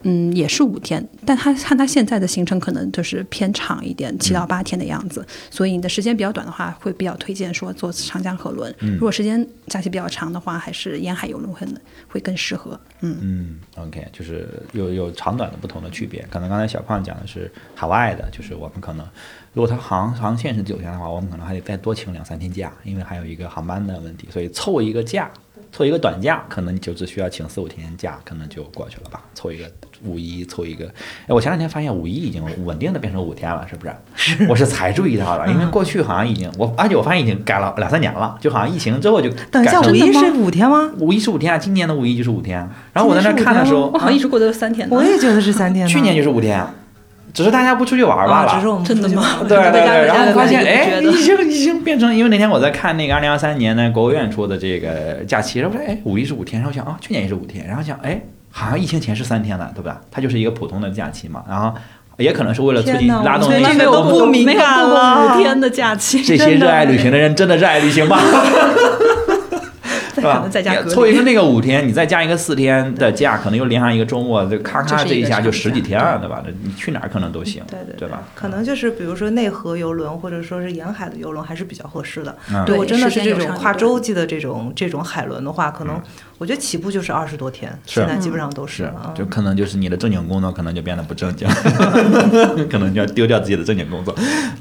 [0.07, 5.25] 嗯，也是五天，但他看他现在的行程可能就是偏长一点，七到八天的样子。
[5.49, 8.73] 所以你的时间比较短的话，会比较推荐说坐长江河轮。
[8.79, 11.67] 如果时间假期比较长的话，还是沿海游轮会
[12.07, 12.79] 会更适合。
[13.01, 16.23] 嗯嗯，OK，就是有有长短的不同的区别。
[16.29, 19.03] 可能刚才小胖讲的是海外的，就是我们可能
[19.53, 25.31] 如果它航航线是九天的话，我们可能还得再多请两三天假，因为还有一个航班的问题，所以凑一个假。
[25.75, 29.21] 凑一个短假，可能就只需要请四五天假，可能就过去了吧。
[29.33, 29.69] 凑一个
[30.05, 30.85] 五一，凑一个。
[31.27, 33.93] 哎，我前两天发现五一已经稳定的变成五天了，是不是？
[34.15, 34.47] 是。
[34.47, 39.29] 我是才注意到的，因为过去好像已经我，而且我发现已经改了两三年了，就好像疫情之后就。
[39.51, 40.89] 等一下，五一是五天吗？
[40.97, 42.57] 五一是五天啊，今年的五一就是五天。
[42.93, 44.87] 然后我在那看的时候，我好像一直过得三天。
[44.89, 45.85] 我也觉得是三天。
[45.85, 46.65] 去年就是五天。
[47.35, 49.23] 只是大家不出去玩罢了，真的吗？
[49.45, 59.99] 对对对， 然后发现哎，已经已经变成，因为那天我在看那个二零二三年的国务院出的这个假期，然后说哎，五一是五天，然后想啊，去年也是五天，然后想哎，好像疫情前是三天的，对吧？
[60.09, 61.73] 它就是一个普通的假期嘛，然后
[62.15, 68.17] 也可能是为了促进拉动那些都不敏感了，五天的假期，这些热爱旅行的人真的热爱旅行吗？
[70.15, 70.47] 是吧？
[70.89, 76.43] 凑一个那个五天，你再加一个四天的假，可能又连上一个周末，这咔咔这一下就十几天了，对吧？
[76.63, 78.23] 你去哪儿可能都行，对对对吧？
[78.33, 82.35] 可能就是比如说内河游轮，或者说是沿海的游轮，还是比较合适的。
[82.65, 86.01] 对我真的是这种跨洲际的这种这种海轮的话，可能。
[86.37, 91.47] 我觉得起步就是二十多天，现在基本上都是，就可能就是你的正经工作可能就变得不正经，
[92.69, 94.13] 可能就要丢掉自己的正经工作。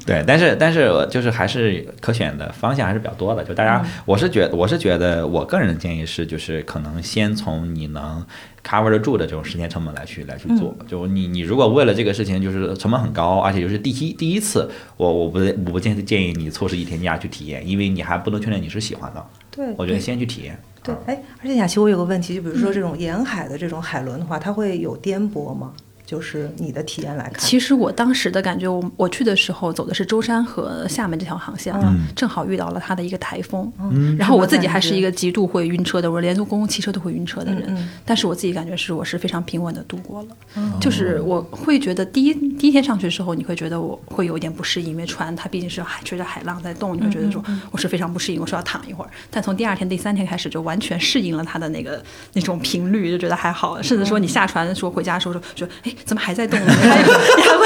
[0.05, 3.43] 对，但是但是就是还是可选的方向还是比较多的。
[3.43, 8.25] 就大家，我是觉我是觉得我个人的建议是，就是可能先从你能
[8.65, 10.73] cover 得住的这种时间成本来去来去做。
[10.87, 19.25] 就你你如果为了这个事情就是成本很高，而且就是第一第一次，我我不我不建议建议你错失一天假去体验，因为你还不能确定你是喜欢的。
[19.51, 20.57] 对，我觉得先去体验。
[20.85, 25.73] 对，哎，而且雅琪，我有个问题，就比如说这种沿海的这种海轮的话，它会有颠簸吗？
[26.05, 31.73] 就是你的体验来看，其实我当时的感觉，我我去的时候走的是舟山和厦门这条航线，
[32.15, 33.71] 正好遇到了它的一个台风，
[34.17, 40.29] 然后我自己还是一个极度会晕车的，我连坐公共汽车都会晕车的人，但是我自己感觉是我是非常平稳的度过了，
[40.79, 52.03] 就是我会觉得第一第一天上去的时候，你会觉得我会有一点不适应，因为船它毕竟是海吹着海浪在动，你会觉得说我是非常不适应，我说要躺一会儿，但从第二天第三天开始就完全适应了它的那个
[52.33, 55.91] 那种频率，就觉得还好，甚至说你下船说回家的时候说说哎。
[56.03, 56.59] 怎么还在动？
[56.59, 57.65] 你还你还会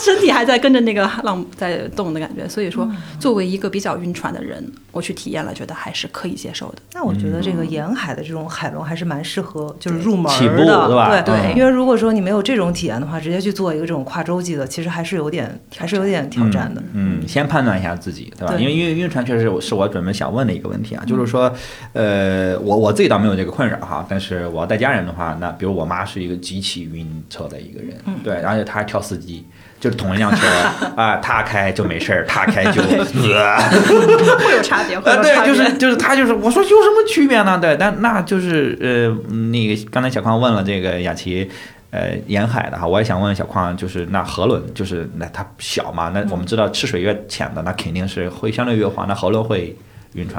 [0.00, 2.48] 身体还在跟着那个浪在动的感觉。
[2.48, 6.78] 所以说，作为一个比较晕船的人，我去体验了，觉得还是可以接受的。
[6.94, 16.82] 那我觉得这个沿海的这种海龙还是蛮适合，就是入门起步的，对吧对对因为如果说你没有这种体验的话，直接去做一个这种跨洲际的，其实还是有点还是有点挑战的。
[16.92, 18.54] 嗯，先判断一下自己，对吧？
[18.58, 21.52] 因为因为晕船确实是我准备想问的一个问题啊，就是说，
[21.92, 29.44] 呃，我我自己倒没有这个困扰哈，但是我要带家人的话，那比如我妈是一个极其晕车的一个人，对，而且他还挑司机。
[29.78, 30.46] 就是同一辆车
[30.96, 35.14] 啊，他开就没事儿，他开就 会有差别，会。
[35.22, 37.58] 对，就是就是他就是我说有什么区别呢？
[37.60, 41.50] 对，但那就是呃，那个刚才小矿问了这个雅琪。
[41.90, 49.74] 呃，沿海的哈，我也想问小矿，就是那河轮，就是那它小嘛，那我们知道吃水越浅的，那肯定是会相对越滑，那河轮会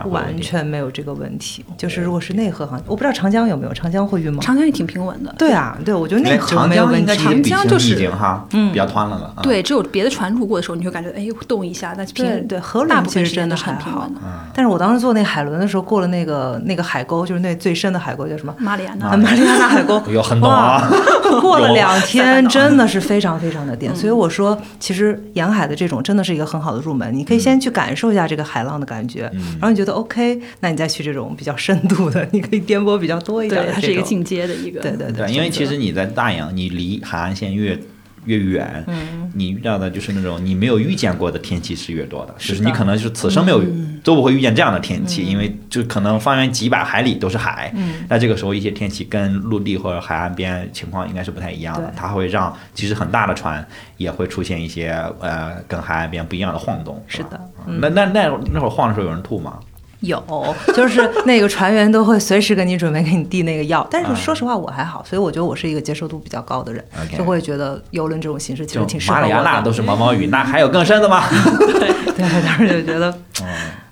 [0.10, 4.40] 完全没有这个问题，就是如果是内河航，我不知道长江有没有，长江会晕吗？
[4.42, 5.34] 长江也挺平稳的。
[5.38, 7.16] 对啊，对，我觉得内河没有问题。
[7.16, 14.14] 长江就是已经哈，嗯比较湍了对，只有别的船路过的时候，你会感觉哎动一下，但是对平对，河大轮其实真的很平稳。
[14.14, 14.20] 的。
[14.54, 18.54] 但是我当时坐那海轮的时候，过了那个那个海沟，就是那最深的海沟叫什么？
[18.58, 20.90] 马里亚纳啊，马里亚纳海沟 有很懂啊，
[21.32, 23.96] 哇过了两天，真的是非常非常的颠。
[23.96, 34.80] 所以我说，其实沿海的这种真的是一个很好的入门，你可以先去感受一下这个海浪的感觉，然后你觉得 OK，那你再去这种比较深度的，你可以颠簸比较多一点对，它是一个进阶的一个。
[34.82, 37.78] 对对对，因为其实你在大洋，你离海岸线越
[38.26, 39.32] 越远，嗯。
[39.34, 44.00] 你遇到的就是那种你没有遇见过的天气是越多的，就是你可能就是此生没有、嗯。
[44.04, 48.06] 都不会遇见这样的天气，因为就可能方圆几百海里都是海，嗯。
[48.08, 53.66] 那这个时候一些天气跟陆地或者海岸边情况应该是不太一样的，它会让其实很大的船
[53.98, 57.40] 也会出现一些呃跟海岸边不一样的晃动，是的。
[57.68, 57.80] 嗯。
[57.82, 59.60] 那那那那会儿晃的时候有人吐吗？
[60.02, 66.84] 有，就是那个船员都会随时给你准备给你递那个药，但是说实话我还好，所以我觉得我是一个接受度比较高的人
[67.18, 69.62] 就会觉得游轮这种形式其实挺适合我马里亚纳。
[69.62, 71.24] 都是毛毛雨，那还有更深的吗？
[71.80, 73.10] 对，当时就觉得
[73.42, 73.48] 嗯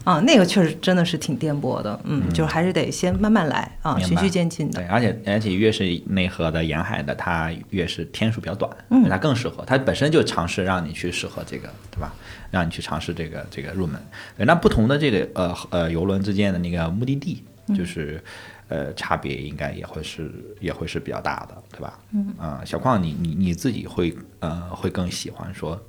[0.05, 4.87] 啊，那个确实真的是挺颠簸的，嗯，就还是得先慢慢来啊，循序渐进的对，。
[4.87, 9.65] 而且而且越是内河的沿海的，它越是天数比较短，嗯它更适合。
[9.65, 12.13] 它本身就尝试让你去适合这个，对吧？
[12.51, 13.99] 让你去尝试这个这个入门。
[14.37, 18.23] 对，那不同的这个呃呃游轮之间的那个目的地，嗯就是。
[18.67, 21.99] 呃，差别应该也会是也会是比较大的，对吧？
[22.13, 25.79] 嗯啊、小矿你你你自己会呃会更喜欢说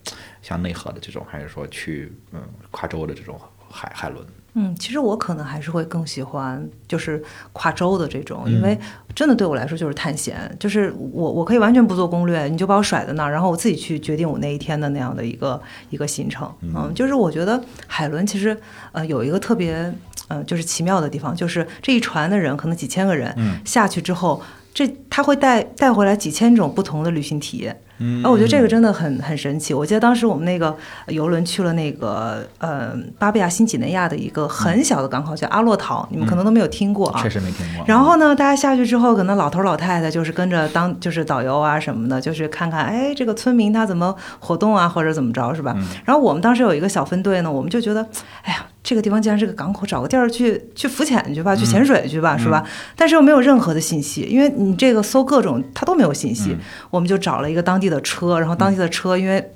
[0.42, 3.40] 像内河的这种，还是说去嗯跨州的这种
[3.76, 4.24] 海海轮？
[4.58, 7.22] 嗯，其实我可能还是会更喜欢就是
[7.52, 8.78] 跨州的这种，因为
[9.14, 15.60] 真的对我来说就是探险，就是我我可以完全不做攻略，你就把我甩在那儿，然后我自己去决定我那一天的那样的一个
[15.90, 16.50] 一个行程。
[16.62, 18.56] 嗯，就是我觉得海伦其实
[18.92, 19.92] 呃有一个特别
[20.28, 24.40] 呃就是奇妙的地方，就是这一船的人可能几千个人，嗯下去之后，
[24.72, 27.78] 这他会带带回来几千种不同的旅行体验。
[27.98, 29.72] 嗯啊，我觉得这个真的很很神奇。
[29.72, 30.76] 我记得当时我们那个
[31.08, 37.22] 游轮去了那个呃巴布亚新几内亚的一个很小的港口，叫阿洛陶，你们可能都没有听过啊。
[37.22, 37.84] 确实没听过。
[37.86, 45.76] 然后呢，大家下去之后，可能老头老太太就是跟着当就是导游啊什么的，就是看看哎这个村民他怎么活动啊，或者怎么着是吧？
[46.04, 48.06] 然后我们当时有一个小分队呢，我们就觉得，
[48.42, 48.66] 哎呀。
[48.86, 52.64] 这个地方既然是个港口，找个地儿去去浮潜去吧，去潜水去吧，是吧？
[52.94, 56.56] 但是又没有任何的信息，因为你这个搜各种，它都没有信息。
[56.90, 59.50] 我们就找了一个当地的车，然后当地的车因为。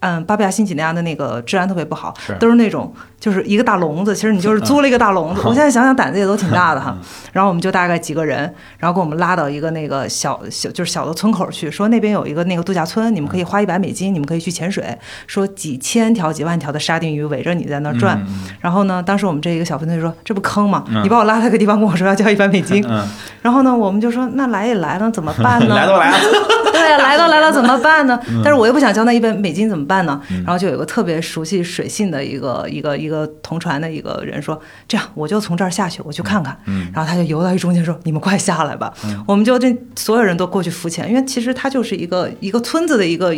[0.00, 5.42] 嗯，巴布亚新几内亚的那个治安特别不好是，都是那种就是一个大笼子，其实你就是租了一个大笼子。
[5.44, 6.96] 我现在想想胆子也都挺大的哈。
[7.32, 8.38] 然后我们就大概几个人，
[8.78, 14.82] 然后给我们拉到一个那个小小就是小的村口去，说那边有一个那个度假村，你们可以花一百美金，你们可以去潜水，
[15.26, 18.18] 说几千条几万条的沙丁鱼围着你在那儿转。
[18.60, 20.84] 然后呢，当时我们这一个小分队说这不坑吗？
[21.02, 23.06] 你把我拉到一个地方跟我说要交一百美金，嗯，
[23.42, 25.74] 然后呢，我们就说那来也来了，怎么办呢？
[25.76, 26.16] 来都来了，
[26.72, 28.18] 对呀，来都来了，怎么办呢？
[28.30, 30.20] 嗯但是我又不想交那一百美金，怎么办呢？
[30.44, 38.92] 然后就有个特别熟悉水性的一个一个一个同船的一个人说：“这样，我就从这儿下去，我去看看。”嗯然后他就游到一中间说：“你们快下来吧！”
[39.26, 43.34] 我们就这所有人都过去浮潜，因为其实它就是一个一个村子的一个，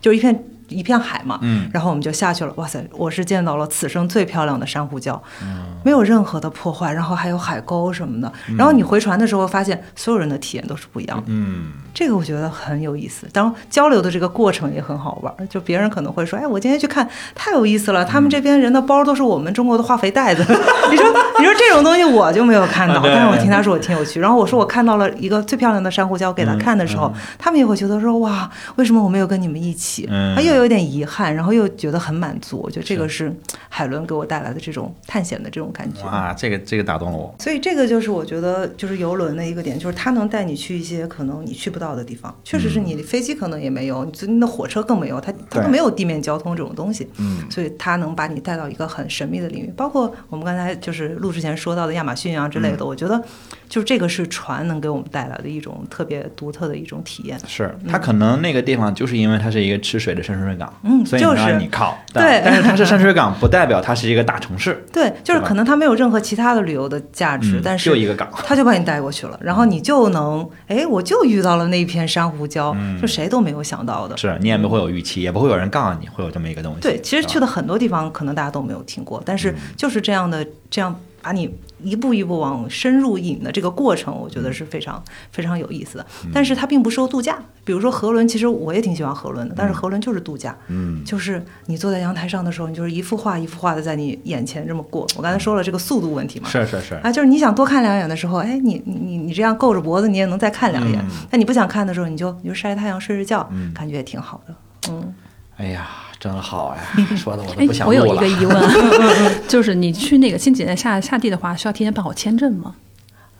[0.00, 0.44] 就是一片。
[0.68, 2.52] 一片海嘛，嗯然后我们就下去了。
[2.56, 8.32] 哇塞，我是见到了此生最漂亮的珊瑚礁，嗯没有任何的破坏，然后还有海沟什么的。
[8.56, 11.24] 然后你回船的时候，发现所有人的体验都是不一样的。
[11.26, 15.32] 嗯，这个我觉得很有意思，当交流的这个过程也很好玩。
[15.48, 20.44] 就别人可能会说：“哎，我今天去看，太有意思了，他们这边人的包都是我们中国的化肥袋子。
[20.90, 21.06] ”你说
[21.38, 24.18] 你说这种东西我就没有看到，但是我听他说我挺有趣。
[24.20, 30.08] 然后我说我看到了一个最漂亮的珊瑚礁，给他看的时候，他们也会觉得说哇，为什么我没有跟你们一起？
[30.10, 32.58] 嗯他又有点遗憾，然后又觉得很满足。
[32.64, 33.32] 我觉得这个是
[33.68, 36.00] 海伦给我带来的这种探险的这种感觉。
[36.06, 37.34] 啊，这个这个打动了我。
[37.38, 42.34] 所以这个就是我觉得就是游轮的一个点，就是它能带你去一些可能你去不到的地方。
[42.42, 47.06] 确实是你飞机可能也没有，你你的火车更没有，它它都没有地面交通这种东西。
[47.18, 53.22] 嗯，所以它能把你带到一个很神秘的领域，包括我们刚才就是录之前说到的亚马逊啊之类的，嗯我觉得
[53.68, 57.38] 就是这个是船能给我们带来的一种特别独特的一种体验。
[57.46, 61.98] 是它可能那个地方就是因为它是一个吃水的深水港，嗯所以就是让你靠。
[62.12, 68.28] 但对但是它是深水港，不代表它是一个大城市，对，就是可能它没有任何其他的旅游的价值，嗯但是就一个港。
[68.44, 74.16] 它就把你带过去了，然后你就能，哎，我就遇到了那一片珊瑚礁，嗯就谁都没有想到的。
[74.16, 76.80] 是你也不会有预期，也不会有人告诉你会有这么一个东西。
[76.80, 80.94] 对，其实去的很多地方，可能大家都没有听过，但是嗯就是这样的，这样
[81.26, 81.50] 把你
[81.82, 85.02] 一步一步往深入引的这个过程，我觉得是非常
[85.32, 86.06] 非常有意思的。
[86.24, 95.04] 嗯但是它并不适合度假，比如说河轮，其实我也挺喜欢河轮的，但是河轮就是度假，嗯，就是你坐在阳台上的时候，你就是一幅画一幅画的在你眼前这么过。
[95.16, 101.04] 我刚才说了这个速度问题嘛，是是是，啊，就是你想多看两眼的时候，哎，你你你你这样够着脖子，你也能再看两眼。
[101.32, 104.54] 嗯你不想看的时候，你就你就晒晒太阳、睡睡觉，嗯感觉也挺好的。
[104.90, 105.12] 嗯，
[105.56, 105.88] 哎呀，
[106.18, 106.82] 真好呀，
[107.16, 108.06] 说的我不，想我有。
[108.06, 108.62] 一个疑问，
[109.46, 112.74] 就是你去那个新几内下下地的话，需要提前办好签证吗？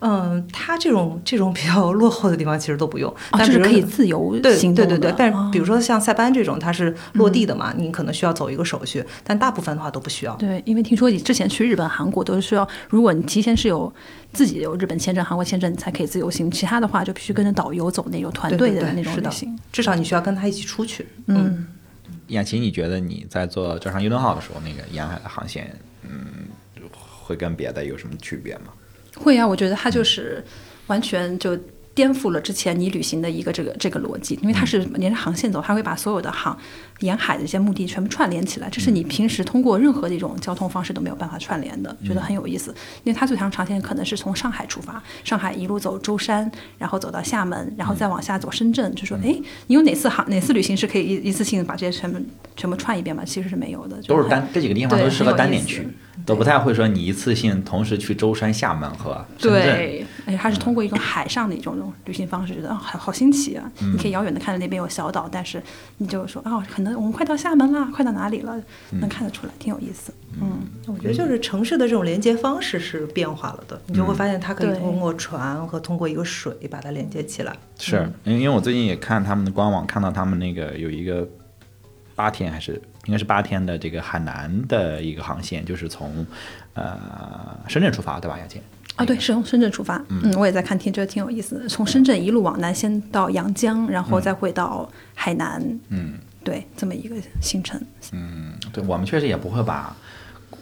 [0.01, 4.91] 嗯，他这种这种比较落后的地方其实都不用，就是可以自由行动的。
[4.91, 10.37] 对对对，但是哦比如说像塞班这种，它是落地的嘛，你可能需要走一个手续，但大部分的话都不需要。
[10.37, 13.91] 对，因为听说你之前去日本、韩国都是需要，如果你提前是有
[14.35, 19.59] 自己有日本签证、韩国签证，你才可以自由行，其他的话就必须跟着导游走那种团对对队的那种对是的旅行。
[19.73, 21.09] 至少你需要跟他一起出去。
[21.29, 21.67] 嗯，
[22.29, 26.49] 雅琴，你觉得你在做招商运动号的时候，那个沿海的航线，嗯，
[26.93, 28.73] 会跟别的有什么区别吗？
[29.17, 30.45] 会啊，我觉得它就是
[30.89, 31.59] 完全就
[31.97, 36.57] 颠覆了之前你旅行的一个这个这个逻辑，因为它是沿着航线走，它会把所有的航
[37.01, 42.71] 沿海的一些目的全部串联起来，这是你平时通过任何的一种交通方式都没有办法串联的，觉得很有意思。
[43.03, 49.35] 因为它最长长线可能是从上海出发，上海一路走舟山，然后走到厦门，然后再往下走深圳，就说哎，
[49.67, 52.21] 你有哪次航哪次旅行是可以一一次性把这些全部
[52.57, 53.23] 全部串一遍吗？
[53.25, 55.89] 其实是没有的，就都是单这几个地方对都适合单点去，
[56.27, 59.63] 都不太会说你一次性同时去舟山、厦门和深圳。
[59.63, 63.71] 对，而且它是通过一种海上的一种旅行方式，觉得啊，好好新奇啊！
[63.79, 65.63] 你可以遥远的看着那边有小岛，但是
[65.99, 68.61] 你就说啊，可能我们快到厦门了，快到哪里了，
[68.91, 70.13] 能看得出来，挺有意思。
[70.41, 70.59] 嗯，
[70.89, 77.57] 我觉得就是城市的这种连接方式是变化了的，你就会发现它可以通过船和通过一个水把它连接起来。
[77.79, 81.27] 是，因为因为我最近也看他们的官网，看到他们那个有一个
[82.17, 82.73] 八天还是
[83.05, 86.27] 应该是八天的这个海南的一个航线，就是从
[86.75, 86.99] 呃
[87.69, 88.61] 深圳出发，对吧，雅倩？
[88.97, 90.03] 啊，对，是从深圳出发。
[90.09, 91.69] 嗯，我也在看，听觉得挺有意思的。
[91.69, 95.63] 从深圳一路往南，先到阳江，然后再会到海南。
[95.91, 97.79] 嗯对，这么一个行程。
[98.13, 99.95] 嗯，对我们确实也不会把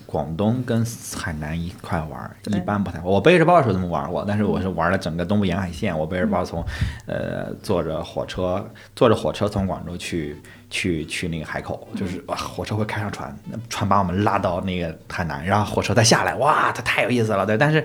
[0.07, 0.85] 广东跟
[1.17, 2.99] 海南一块玩儿，一般不太。
[3.03, 6.65] 我背着包的时候这么玩过，但是我是玩了整个东部沿海线，我背着包从，
[7.07, 10.37] 呃，坐着火车，坐着火车从广州去
[10.71, 13.35] 去去那个海口，就是哇，火车会开上船，
[13.69, 17.57] 船把我们拉到那个海南，然后火车再下来，哇，它太有意思了，对。
[17.57, 17.85] 但是，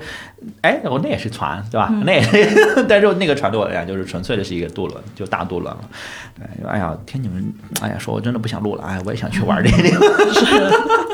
[0.62, 1.90] 哎，我那也是船，对吧？
[2.06, 5.82] 那也是， 但是那个船对我来讲就是纯粹的是一个渡轮，就大渡轮了。
[6.36, 10.02] 对，哎呀，听你们，哎呀，说我真的不想录了，哎，我也想去玩这个地方。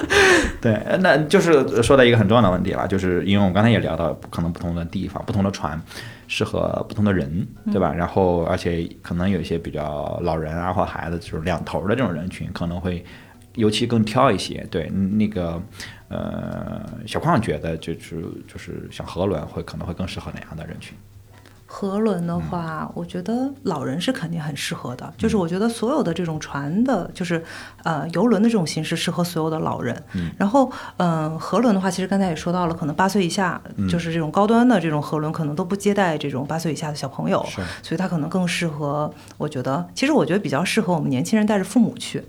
[0.61, 5.79] 对，那就是说到一个很重要的问题了，就是因为我们刚才也聊到，可能不同的地方、不同的船
[6.27, 7.93] 适合不同的人，对吧？
[7.93, 13.03] 然后而且可能有一些比较老人啊或孩子，就是两头的这种人群，可能会
[13.55, 14.65] 尤其更挑一些。
[14.69, 15.61] 对，那个
[16.09, 20.97] 呃，小矿觉得就是就是像河轮会可能会更适合哪样的人群？
[21.65, 25.13] 河轮的话，我觉得老人是肯定很适合的。
[25.17, 27.43] 就是我觉得所有的这种船的，就是
[27.83, 30.03] 呃游轮的这种形式适合所有的老人。
[30.13, 33.59] 嗯然后嗯、呃河轮的话，其实刚才也说到了，可能八岁以下，
[33.89, 39.11] 就是这种高端的这种河轮，可能都不接待这种八岁以下的小朋友，是所以它可能更适合。
[39.37, 42.23] 我觉得，其实我觉得比较适合我们年轻人带着父母去。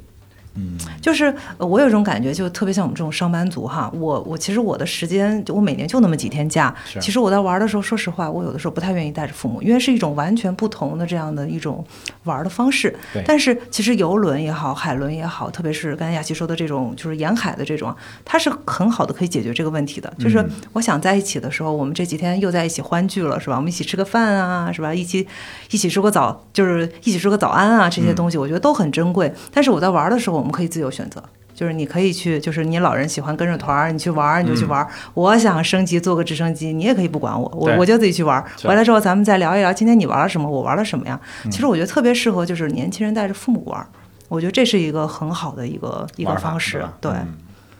[0.57, 6.74] 嗯，就是呃我有一种感觉，就特别像我们这种上班族哈，我我其实我的时间，就我每年就那么几天假。
[7.00, 11.84] 其实我在玩的时候，说实话，我有的时候不太愿意带着父母，因为是一种完全不同的这样的一种
[12.24, 13.22] 玩的方式对。
[13.26, 17.94] 但是其实游轮也好，海轮也好，特别是刚才雅琪说的这种，就是沿海的这种，
[18.24, 20.12] 它是很好的可以解决这个问题的。
[20.18, 23.57] 就是嗯我想在一起的时候，我们这几天又在一起欢聚了，是吧？
[23.57, 24.94] 我们一起吃个饭啊，是吧？
[24.94, 25.26] 一起
[25.70, 29.32] 一起说个早，就是一起说个早安啊，这些东西我觉得都很珍贵。
[29.52, 31.22] 但是我在玩的时候，我们可以自由选择。
[31.55, 34.86] 就是你可以去，就是你老人喜欢跟着团儿，你去玩儿你就去玩儿。
[35.14, 38.44] 我想升级坐个直升机，你也可以不管我，我我就自己去玩儿。
[38.59, 41.18] 是回来之后咱们再聊一聊，今天你玩了什么，我玩了什么呀？
[41.51, 43.88] 其实我觉得特别适合就是年轻人带着父母玩儿，
[44.28, 46.86] 我觉得这是一个很好的一个一个方式。
[47.01, 47.34] 对，嗯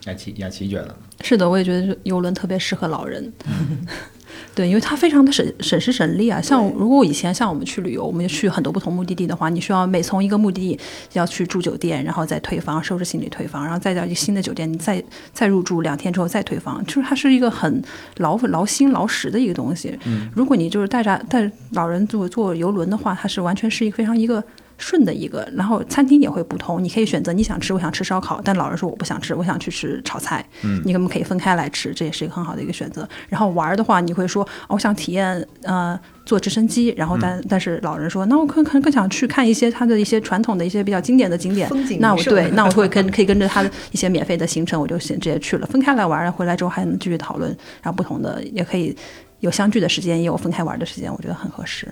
[0.05, 3.31] 雅琪雅琪觉得，是的，我也觉得游轮特别适合老人。
[4.57, 6.41] 对，因为它非常的省省时省力啊。
[6.41, 10.79] 像如果我以前像我们去旅游，我们就去很多不同目的地的话，你需要每从一个目的地
[11.13, 17.79] 要去住酒店，然后再退房，收拾行李退房，然后再到一个新的酒店，你再再入住两天之后再退房，就是它是一个很
[18.17, 19.95] 劳劳心劳时的一个东西。
[20.05, 24.43] 嗯如果你就是带着带老人坐坐游轮的话，它是完全是一个非常一个。
[24.77, 31.93] 顺的一个，然后餐厅也会不同，你可以选择你想吃，我想吃烧烤，但老人说我不想吃，我想去吃炒菜，嗯，你可不可以分开来吃？
[31.93, 33.07] 这也是一个很好的一个选择。
[33.27, 47.49] 然后玩儿的话，你会说，哦我想体验呃坐直升机，然后但、但是老人说，那我可可能更想去看一些他的一些传统的一些比较经典的景点风景，那我对，那我会跟可以跟着他的一些免费的行程，我就先直接去了，分开来玩儿，回来之后还能继续讨论，
[47.81, 48.95] 然后不同的也可以
[49.39, 51.87] 有相聚的时间，也有分开玩的时间，我觉得很合适。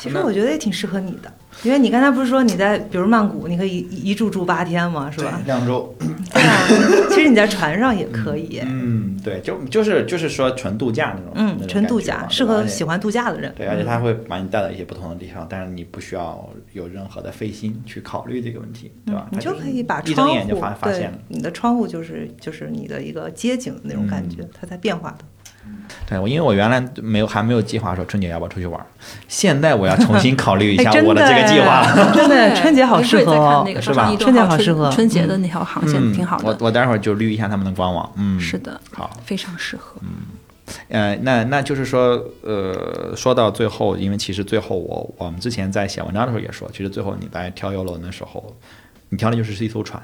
[0.00, 1.30] 其实我觉得也挺适合你的，
[1.62, 5.40] 因为你刚才不是说你在比如曼谷，你可以一一住住八天嘛，是吧？
[5.44, 6.66] 两周，对啊，
[7.10, 8.60] 其实你在船上也可以。
[8.64, 13.52] 嗯，对，就就是就是说纯度假那种，嗯，纯度假适合喜欢度假的人。
[13.56, 19.28] 对，而且他会把你带到一些不同的地方，但是你不需要有任何的费心去考虑这个问题，对吧？
[19.30, 21.18] 嗯你就可以把一窗户睁眼就发发对现了。
[21.28, 25.24] 你的窗户就是就是你的一个街景那种感嗯觉，它在变化的。
[26.06, 28.86] 对，我因为我原来没有还没有计划说春节要不要出去玩儿，
[29.28, 32.10] 现在我要重新考虑一下 我的这个计划了。
[32.14, 38.10] 真的春节好适合哦那个是吧春节好适合春节的那条航线嗯挺好的，我我待会儿就捋一下他们的官网。
[38.16, 39.10] 嗯，是的，好。
[39.24, 40.00] 非常适合。
[40.02, 40.08] 嗯
[40.88, 48.54] 呃，那那就是说，呃，说到最后，因为其实最后我我们之前在写文章的时候也说，其实最后你在挑游轮的时候，
[49.08, 50.00] 你挑的就是是一艘船，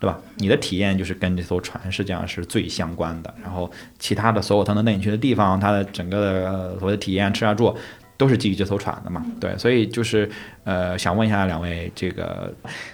[0.00, 0.18] 对吧？
[0.38, 3.70] 你的体验就是跟这艘船实际上是最相关的，然后
[4.00, 7.76] 其他的所有它能带你去的地方，它的整个的呃所谓的体验吃啊住。
[8.16, 10.30] 都是基于这艘船的嘛，对，所以就是
[10.64, 12.52] 呃，想问一下两位，这个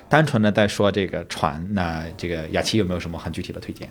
[0.09, 3.89] 单纯的在说这个船，那这个雅琪有没有什么很具体的推荐？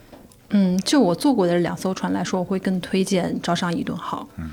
[0.52, 4.50] 嗯，就我坐过的两艘船来说，我会更推荐招商伊顿号，嗯，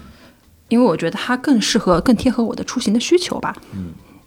[0.66, 3.54] 因为我觉得它更适合、更贴合我的出行的需求吧。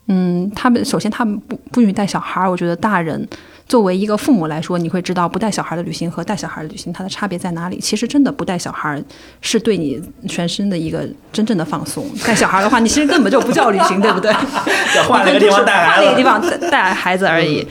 [0.08, 3.28] 嗯他们首先他们不不允许带小孩儿，我觉得大人
[3.68, 7.80] 作为一个父母来说，你会知道不带小孩的旅行和带小孩的旅行它的差别在哪里。
[7.80, 9.04] 其实真的不带小孩儿
[9.42, 14.32] 是对你全身的一个真正的放松，带小孩的话，你其实根本就不叫旅行，对不对？
[15.08, 17.68] 换了个地方带孩子换了一个地方带带孩子而已。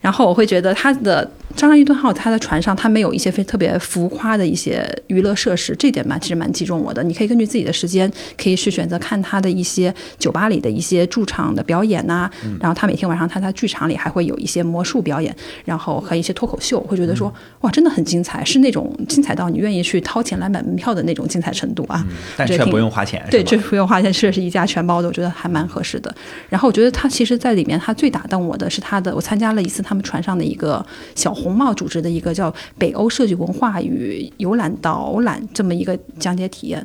[0.00, 7.02] 然后我会觉得他的张张伊顿号，它在船上它没有一些非特别浮夸的一些娱乐设施，这点蛮其实蛮击中我的。
[7.02, 12.30] 你可以根据自己的时间，可以去选择看他的一些酒吧里的一些驻场的表演呐、
[12.60, 15.34] 然后他每天晚上他在剧场里还会有一些魔术表演，
[15.64, 17.32] 然后和一些脱口秀，会觉得说
[17.62, 22.06] 哇，真的很精彩，是那种精彩到你愿意去掏钱来买门票的那种精彩程度啊。
[22.36, 26.14] 但却这挺不用花钱，对，这不用花钱，这是一家全包的，我觉得还蛮合适的。
[26.50, 30.84] 然后我觉得他其实在里面，他最打动我的是他的，我参加了一次他们船上的一个
[31.14, 36.84] 小红帽组织的一个叫北欧设计文化与游览导览这么一个讲解体验。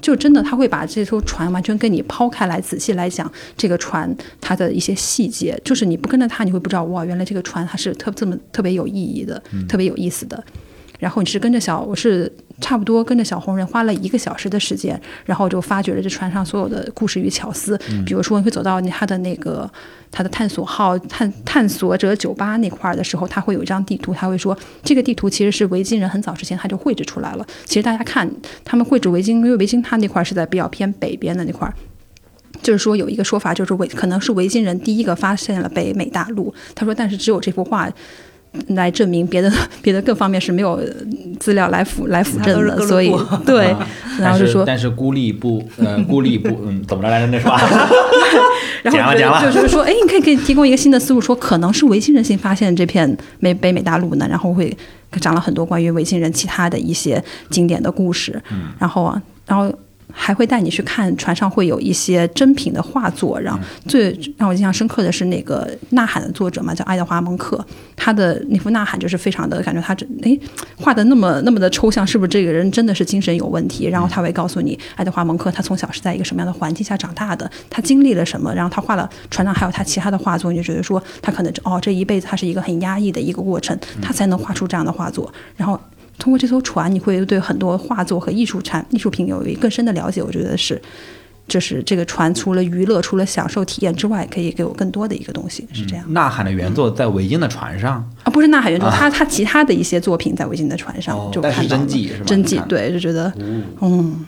[0.00, 5.60] 就真的，他会把这艘船完全跟你抛开来，仔细来讲这个船它的一些细节。
[5.64, 10.44] 就是你不跟着他，你会不知道哇，原来这个船它是特这么特别有意义的，特别有意思的。
[10.98, 12.30] 然后你是跟着小，我是
[12.60, 17.78] 差不多跟着小红人花了一个小时的时间，然后就发掘了这船上所有的故事与巧思。
[18.04, 19.70] 比如说，你会走到他的那个
[20.10, 27.46] 他的探索号探探索者酒吧那块儿的时候，他会有一张地图，他会说这个地图其实是维京人很早之前他就绘制出来了。
[27.64, 28.28] 其实大家看
[28.64, 31.72] 他们绘制维京，因为维京它那块儿是在比较偏北边的那块儿。
[32.60, 36.52] 就是说有一个说法，就是维可能是维京人第一个发现了北美大陆。
[36.74, 37.88] 他说，但是只有这幅画
[38.68, 39.50] 来证明，别的
[39.82, 40.84] 别的各方面是没有呃
[41.38, 42.80] 资料来辅来辅证的。
[42.86, 43.12] 所以
[43.44, 43.74] 对，
[44.18, 47.60] 然后就说，但是孤立不呃孤立不嗯怎么着来着那是吧？
[48.82, 54.76] 然后觉讲了讲了得就是说，哎，你可以给提供一个新的思路，说可能是维京人先发现这片美北美大陆呢，然后会
[55.20, 59.72] 讲了很多关于维京人其他的一些经典的故事，嗯然后啊，然后。
[60.12, 70.36] 还会带你去看船上会有一些珍品的画作，然后最让我印象深刻的是那个《呐喊》的作者嘛，叫爱德华蒙克，他的那幅《呐喊》就是非常的感觉他这哎
[70.76, 73.86] 画的那么那么的抽象，是不是这个人真的是精神有问题？
[73.86, 85.78] 然后他会告诉你，爱德华蒙克他从小是在一个什么样的环境下长大的，他经历了什么，然后他画了船上还有他其他的画作，你就觉得说他可能哦这一辈子他是一个很压抑的一个过程，他才能画出这样的画作，然后。
[86.18, 90.22] 通过这艘船，你会对很多画作和艺术产艺术品有一更深的了解。
[90.22, 90.80] 我觉得是
[91.46, 96.12] 就是这个船除了娱乐、除了享受体验之外，可以给我更多的一个东西，是这样。
[96.12, 101.68] 呐喊的原作在维京的船上啊，不是呐喊原作，他他其他的一些作品在维京的船上就看到了。
[101.68, 102.24] 真迹是吧？
[102.26, 103.32] 真迹对，就觉得
[103.80, 104.26] 嗯。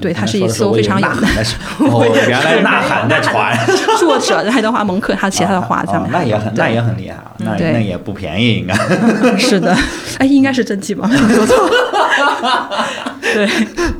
[0.00, 1.26] 对，它是一艘非常有的。
[1.90, 3.56] 哦，原来呐喊的船。
[4.00, 8.74] 作者爱德华蒙克，他其他的画上面，那也很那也很厉害啊，那那也不便宜，应该。
[9.36, 9.76] 是的，
[10.18, 11.06] 哎，应该是真迹吧？
[11.06, 11.70] 没有错。
[13.20, 13.48] 对，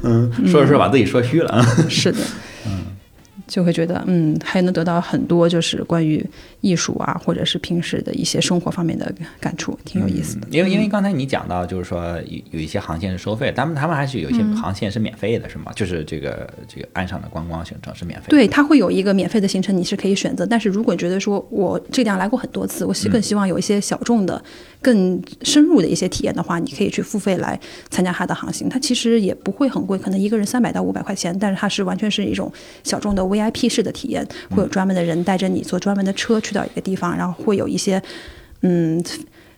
[0.03, 1.64] 嗯，说着说着把自己说虚了。
[1.89, 2.18] 是的。
[3.47, 6.25] 就会觉得，嗯，还能得到很多就是关于
[6.61, 10.49] 艺术啊，或者是平时的一些生活方面的感触，挺有意思的。
[10.51, 15.73] 因为因为刚才你讲到，就是说有有一些航线是收费，他们他们还是有一些航线是免费的，是吗？
[15.75, 18.27] 就是这个这个岸上的观光行程是免费。
[18.29, 20.47] 对，它会有一个免费的行程，你是可以选择。
[20.47, 24.43] 但是如果觉得说我这个地方来过很多次，我希更希望有一些小众的、
[24.85, 27.59] 更深入的一些体验的话，你可以去付费来
[27.89, 28.68] 参加它的航行。
[28.68, 38.03] 它其实也不会很贵，可能一个人三百到五百块钱，但是它是完全是一种小众的 VIP 式的体验，会有专门的人带着你坐专门的车去到一个地方，然后会有一些
[38.61, 39.03] 嗯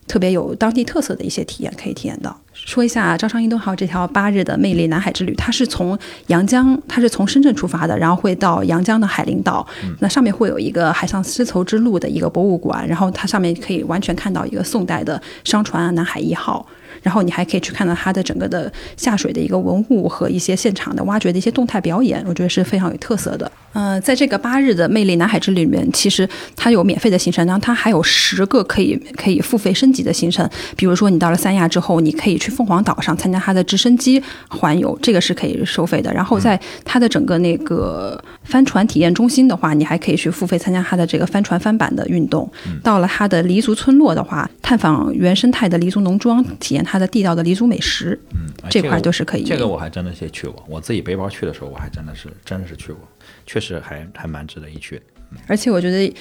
[0.07, 2.41] 特别有当地特色的一些体验可以体验到。
[2.67, 5.97] 说一下招商伊顿号这条八日的魅力南海之旅，它是从
[6.27, 9.65] 阳江，它是从深圳出发的，然后会到阳江的海陵岛，
[10.01, 16.67] 那上面会有一个海上丝绸之路的一个博物馆，然后它上面可以完全看到一个宋代的商船南海一号。
[17.07, 23.49] 然后你还可以去看到它的整个的下水的一个文物和一些现场的挖掘的一些动态表演，我觉得是非常有特色的。
[23.75, 30.49] 嗯，在这个八日的魅力南海之旅里面，其实它有免费的行程，然后它还有十个可以可以付费升级的行程。
[30.77, 36.13] 比如说你到了三亚之后，你可以去凤凰岛上参加它的直升机环游，这个是可以收费的。
[36.13, 42.51] 然后在它的整个那个帆船体验中心的话，你还可以去付费参加它的这个帆船翻板的运动。
[42.83, 46.97] 到了它的黎族村落的话，探访原生态的黎族农庄，体验它。
[46.97, 49.43] 的地道的黎族美食，嗯，这块都是可以。
[49.43, 53.07] 这个我还真的是去过，我自己背包去的时候，我还真的是真的是去过，
[53.45, 55.03] 确实还还蛮值得一去的。
[55.47, 56.15] 而且我觉得，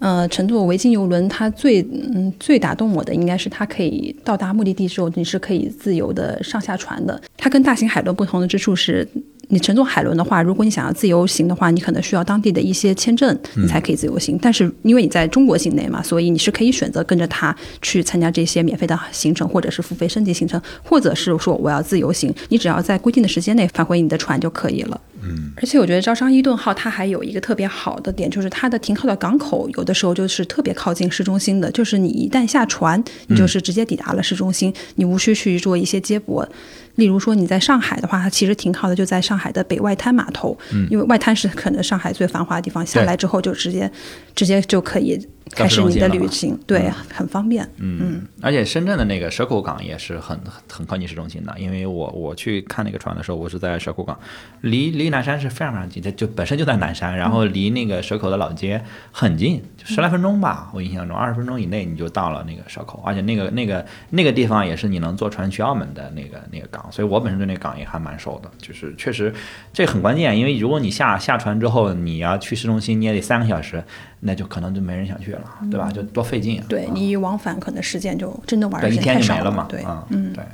[0.00, 7.22] 呃，乘坐维京游轮，它最嗯最打动我的应该是它可以到达目的地之后，你是可以自由的上下船的。
[7.36, 9.06] 它跟大型海轮不同的之处是。
[9.48, 14.38] 你乘坐海轮的话，如果你想要自由行的话，你可能需要当地的一些签证，你才可以自由行。
[14.42, 25.00] 但是因为你在中国境内嘛，所以你是可以选择跟着他去参加这些免费的行程，或者是付费升级行程，或者是说我要自由行，你只要在规定的时间内返回你的船就可以了。
[25.28, 36.48] 嗯，而且我觉得招商伊顿号它还有一个特别好的点，就是它的停靠的港口有的时候就是特别靠近市中心的，就是你一旦下船，你就是直接抵达了市中心，你无需去做一些接驳。
[36.94, 40.56] 例如说你在上海的话，它其实停靠的就在上海的北外滩码头，
[40.90, 43.90] 因为外滩是可能上海最繁华的地方，下来之后就直接
[44.34, 45.18] 直接就可以。
[45.52, 47.66] 开始你的旅行，对，很方便。
[47.76, 54.18] 嗯，而且深圳的那个蛇口港也是很很靠近市中心的，因为我我去看那个船的时候，我是在蛇口港，
[54.62, 58.82] 离离南山是非常非常近，它就本身就在南山，然后离那个蛇口的老街
[59.12, 69.32] 很近，就十来分钟吧，我印象中二十分钟以内你就到了那个蛇口，而且那个那个那个地方也是你能坐船去澳门的那个那个港，所以我本身对那个港也还蛮熟的，就是确实
[69.72, 73.82] 这很关键，因为如果你下下船之后你要去市中心，你也得三个小时。
[74.26, 75.40] 那就可能就没人想去了，
[75.70, 75.88] 对吧？
[75.90, 76.58] 就多费劲。
[76.58, 79.66] 啊对你一往返可能时间就真的玩一天就没了嘛。
[79.68, 80.44] 对，嗯，对，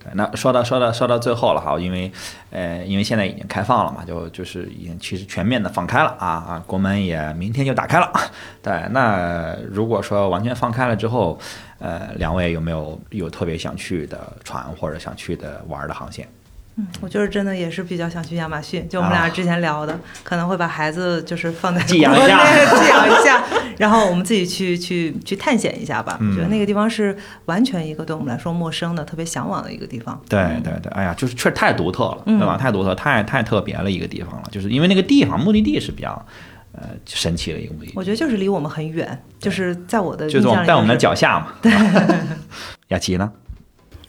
[0.00, 0.10] 对。
[0.14, 2.10] 那说到说到说到最后了哈，因为
[2.50, 8.10] 呃，因为现在已经开放了嘛，就就是已经其实全面的放开了啊啊，国门也明天就打开了。
[8.60, 11.38] 对，那如果说完全放开了之后，
[11.78, 16.26] 呃，两位有没有有特别想去的船或者想去的玩的航线？
[16.76, 22.44] 嗯，我就是真的也是比较想去亚马逊，就我们俩之前聊的，可能会把孩子就是放在寄养一下，
[22.78, 23.42] 寄养一下，
[23.76, 26.16] 然后我们自己去去去探险一下吧。
[26.20, 27.16] 我觉得那个地方是
[27.46, 30.18] 完全一个对我们来说陌生的、特别向往的一个地方。
[30.28, 32.56] 对对对，哎呀，就是确实太独特了，对吧？
[32.56, 34.48] 太独特，太太特别了一个地方了。
[34.52, 36.24] 就是因为那个地方目的地是比较
[36.72, 37.92] 呃神奇的一个目的地。
[37.96, 41.48] 我觉得就是离我们很远，就是在我的就是在我们的脚下嘛。
[41.60, 41.72] 对，
[42.88, 43.32] 雅琪呢？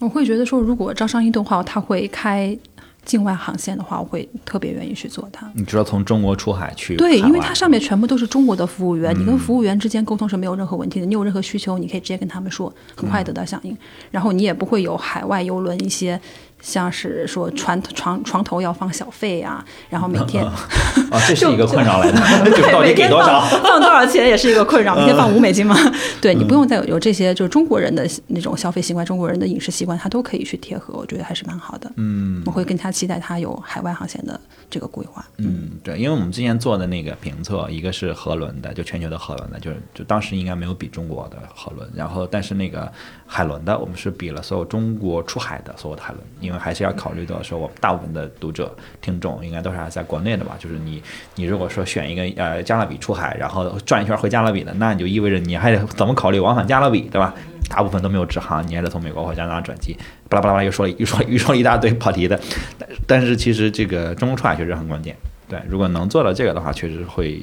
[0.02, 2.58] 我会觉得说，如果招商一的话，他会开
[3.06, 5.50] 境外航线的话，我会特别愿意去做它。
[5.54, 6.96] 你知道从中国出海去？
[6.98, 11.06] 对，因为它上面全部都是中国的服务员，你跟服务员之间沟通是没有任何问题的。
[11.06, 13.78] 你有任何需求，你可以直接跟他们说，很快得到响应。
[14.10, 16.20] 然后你也不会有海外游轮一些。
[16.62, 20.46] 像是说床床床头要放小费呀，然后每天
[21.12, 24.96] 啊，这是一个困扰来的， 就到底给多少， 放多少钱也是一个困扰。
[24.96, 25.76] 每天放五美金吗？
[26.22, 31.92] 对你不用再有有这些，就是中国人的那种消费习惯，中国人的饮食习惯，他都可以去贴合，我觉得还是蛮好的。
[31.98, 34.40] 嗯，我会更加期待他有海外航线的
[34.72, 35.24] 这个规划。
[35.38, 42.92] 嗯，对，因为我们之前做的那个评测，一个是河轮的，就全球的河轮的，就是就当时应该没有比中国的河轮，然后但是那个
[43.28, 51.04] 海轮的，我们是比了所有中国出海的所有的海轮，因为还是要考虑到说我们大部分的读者听众应该都是还在国内的吧，就是你
[51.36, 57.36] 你如果说选一个呃加勒比出海，然后转一圈回加勒比的，那你就意味着你还得怎么考虑往返加勒比，对吧？
[57.72, 59.96] 大部分都没有直航，你还得从美国或加拿大转机，
[60.28, 62.38] 巴拉巴拉巴拉又说了 又说又说了一大堆跑题的，
[62.78, 65.16] 但 但是其实这个中国出海确实很关键。
[65.48, 67.42] 对，如果能做到这个的话，确实会，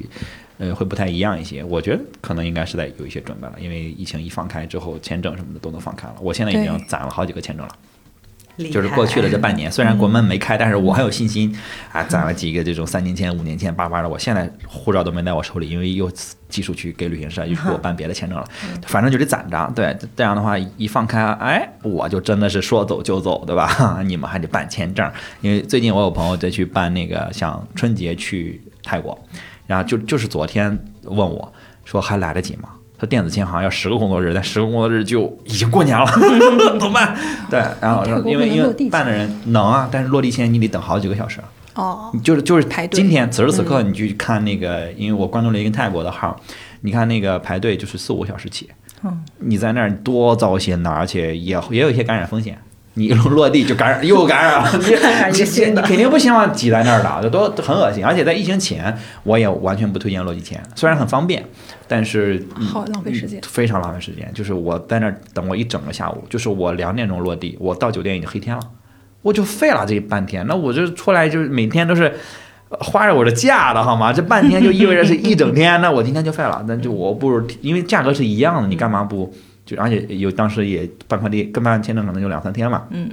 [0.59, 1.63] 呃，会不太一样一些。
[1.63, 6.15] 我觉得可能应该是在有一些准备了，因为疫情一放开之后，签证什么的都能放开了。
[6.21, 7.75] 我现在已经攒了好几个签证了。
[8.71, 11.55] 就是过去了这半年，虽然国门没开，但是我很有信心
[11.93, 14.09] 啊，攒了几个这种三年签、五年签、八八的。
[14.09, 16.11] 我现在护照都没在我手里，因为又
[16.49, 18.45] 寄出去给旅行社，又给我办别的签证了。
[18.85, 24.01] 反正就得攒着，对，这样的话一放开，哎，我就真的是说走就走，对吧？
[24.05, 25.09] 你们还得办签证，
[25.41, 29.17] 因为最近我有朋友在去办那个，像春节去泰国，
[29.67, 31.53] 然后就就是昨天问我
[31.85, 32.69] 说还来得及吗？
[32.99, 36.05] 他电子签好像要十个工作日，但十个工作日就已经过年了，
[36.77, 37.15] 怎么办？
[37.49, 41.39] 对，然后因为因为办的人能啊，但是落地签你得等好几个小时。
[41.75, 42.99] 哦，就是就是排队。
[42.99, 46.37] 今天此时此刻你去看那个，因为我关注了一个泰国的号，
[46.81, 48.69] 你看那个排队就是四五个小时起。
[49.03, 52.57] 嗯，你在那儿多糟心呐，而且也也有一些感染风险。
[52.99, 58.03] 你落地就感染，又感染了， 你你 肯定不希望挤在那儿的，这都很恶心。
[58.03, 58.93] 而且在疫情前，
[59.23, 61.43] 我也完全不推荐落地签，虽然很方便，
[61.87, 64.29] 但是好浪费时间，非常浪费时间。
[64.33, 68.61] 就是我在那儿等我一整个下午，就是我两点钟落地，我到酒店已经黑天了，
[69.21, 70.45] 我就废了这半天。
[70.45, 72.13] 那我这出来就是每天都是
[72.69, 74.11] 花着我的假的好吗？
[74.11, 76.63] 这半天就意味着是一整天，那我今天就废了。
[76.67, 79.33] 那就我不如，因为价格是一样的，你干嘛不？
[79.75, 82.85] 就而且有当时也办快递，跟办签证可能就两三天嘛。
[82.89, 83.09] 嗯。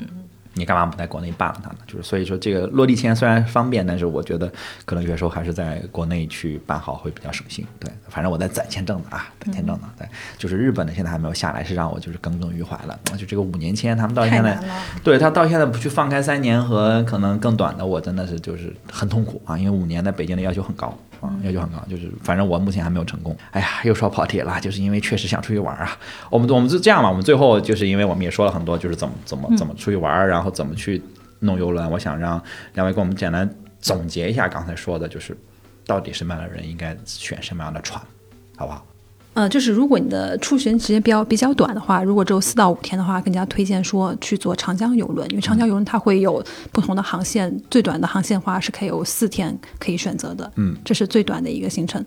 [0.58, 1.76] 你干嘛不在国内办了它呢？
[1.86, 4.50] 就是所以说，这个落地签虽然方便，但是我觉得
[4.86, 7.62] 可能有些时候还是在国内去办好会比较省心。
[7.78, 9.90] 对，反正我在攒签证呢啊，攒签证呢。
[9.98, 10.08] 对，
[10.38, 12.98] 就是日本的现在还没有下来，是让我就是耿耿于怀了。
[13.18, 14.58] 就这个五年签，他们到现在，
[15.04, 20.98] 对他到现在不去放开三年和可能更短的，我真的是就是很痛苦啊，因为五年在北京的要求很高。
[21.20, 23.36] 啊，要求很高，就是反正我目前还没有成功。
[23.50, 25.96] 哎呀，又说跑题了，就是因为确实想出去玩啊。
[26.30, 31.02] 我们我们是这样嘛，我们最后就是因为我们也说了很多，就是怎么怎么怎么出去玩，然后怎么去
[31.40, 31.90] 弄游轮。
[31.90, 32.42] 我想让
[32.74, 33.48] 两位给我们简单
[33.80, 35.36] 总结一下刚才说的，就是
[35.86, 38.02] 到底什么样的人应该选什么样的船，
[38.56, 38.84] 好不好？
[39.36, 46.42] 呃，就是如果你的出行时间比较比较短的话，如果只有四到五天的话，更加推荐说去坐长江游轮，因为长江游轮它会有
[46.72, 52.02] 不同的航线，最短的航线话是可以有四天可以选择的，嗯，这是最短的一个行程，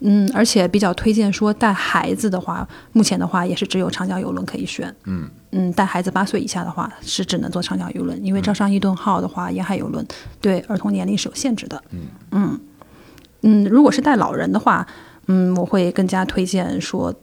[0.00, 5.28] 嗯，而且比较推荐说带孩子的话，目前的话也是只有长江游轮可以选，嗯。
[5.50, 10.02] 嗯，带孩子八岁以下的话是只能坐长江游轮，因为招商伊顿号的话沿海游轮
[10.40, 12.00] 对儿童年龄是有限制的，嗯。
[12.30, 12.60] 嗯
[13.42, 14.86] 嗯，如果是带老人的话。
[15.26, 17.14] 嗯，我会更加推荐说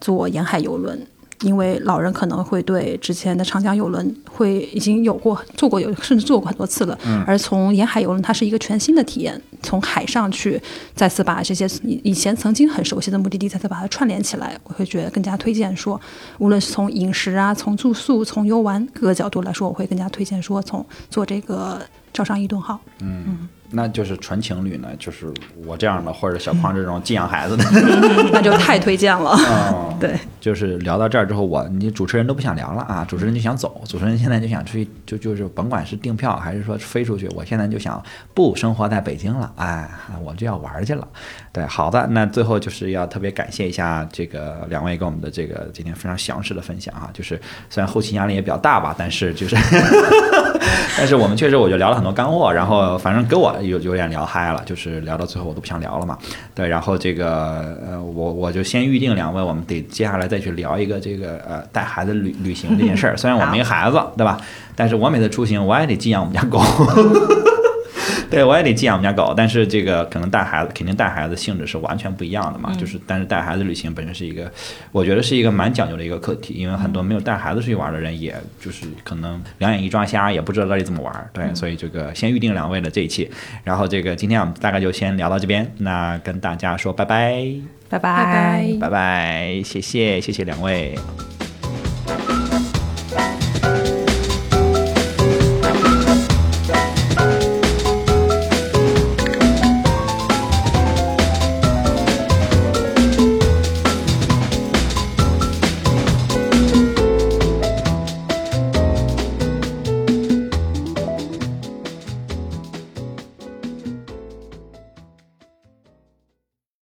[0.00, 1.06] 坐沿海游轮，
[1.42, 10.60] 因为老人可能会对之前的长江游轮会已经有过坐过有甚至坐过很多次了，嗯，而从沿海游轮它是一个全新的体验，从海上去
[10.94, 15.98] 再次把这些以前曾经很熟悉的目的地再次把它串联起来，我会觉得更加推荐说，
[16.38, 21.80] 无论是从饮食啊、从住宿、从游玩各个角度来说，我会更加推荐说从坐这个
[22.12, 23.48] 招商伊顿号，嗯。
[23.70, 25.32] 那就是纯情侣呢，就是
[25.64, 27.64] 我这样的，或者小胖这种寄养孩子的，
[28.32, 29.36] 那就太推荐了。
[30.00, 38.02] 对，就是聊到这儿之后，我你主持人都不想聊了啊，主持人就想走，主持人现在就想出去，就就是甭管是订票还是说飞出去，我现在就想
[38.34, 39.88] 不生活在北京了，哎，
[40.22, 41.06] 我就要玩去了。
[41.52, 49.56] 对，好的，那最后就是要特别感谢一下这个两位给我们的这个今天非常详实的分享啊，就是虽然后期压力也比较大吧，但是就是，
[50.98, 53.56] 但是我们确实我就聊了很多干货，然后反正跟我。
[53.62, 56.18] 有有点聊嗨了，就是聊到最后我都不想聊了嘛。
[56.54, 63.16] 对，然后这个呃，我我就先预定两位，我们得接下来再去聊一个这个呃带孩子旅旅行这件事儿。
[63.16, 64.40] 虽然我没孩子，对吧？
[64.74, 66.60] 但是我每次出行我也得寄养我们家狗。
[68.30, 72.72] 对，我也得寄养我们家狗，但是这个可能带孩子，肯定带孩子性质是完全不一样的嘛。
[72.74, 74.50] 就是，但是带孩子旅行本身是一个，
[74.92, 81.30] 我觉得是一个蛮讲究的一个课题，因为很多没有带孩子出去玩的人，也就是可能两眼一抓瞎，也不知道到底怎么玩。
[81.32, 83.28] 对，所以这个先预定两位的这一期，
[83.64, 87.44] 然后这个今天我们大概就先聊到这边，那跟大家说拜拜，
[87.88, 90.94] 拜拜，拜拜，谢谢，谢谢两位。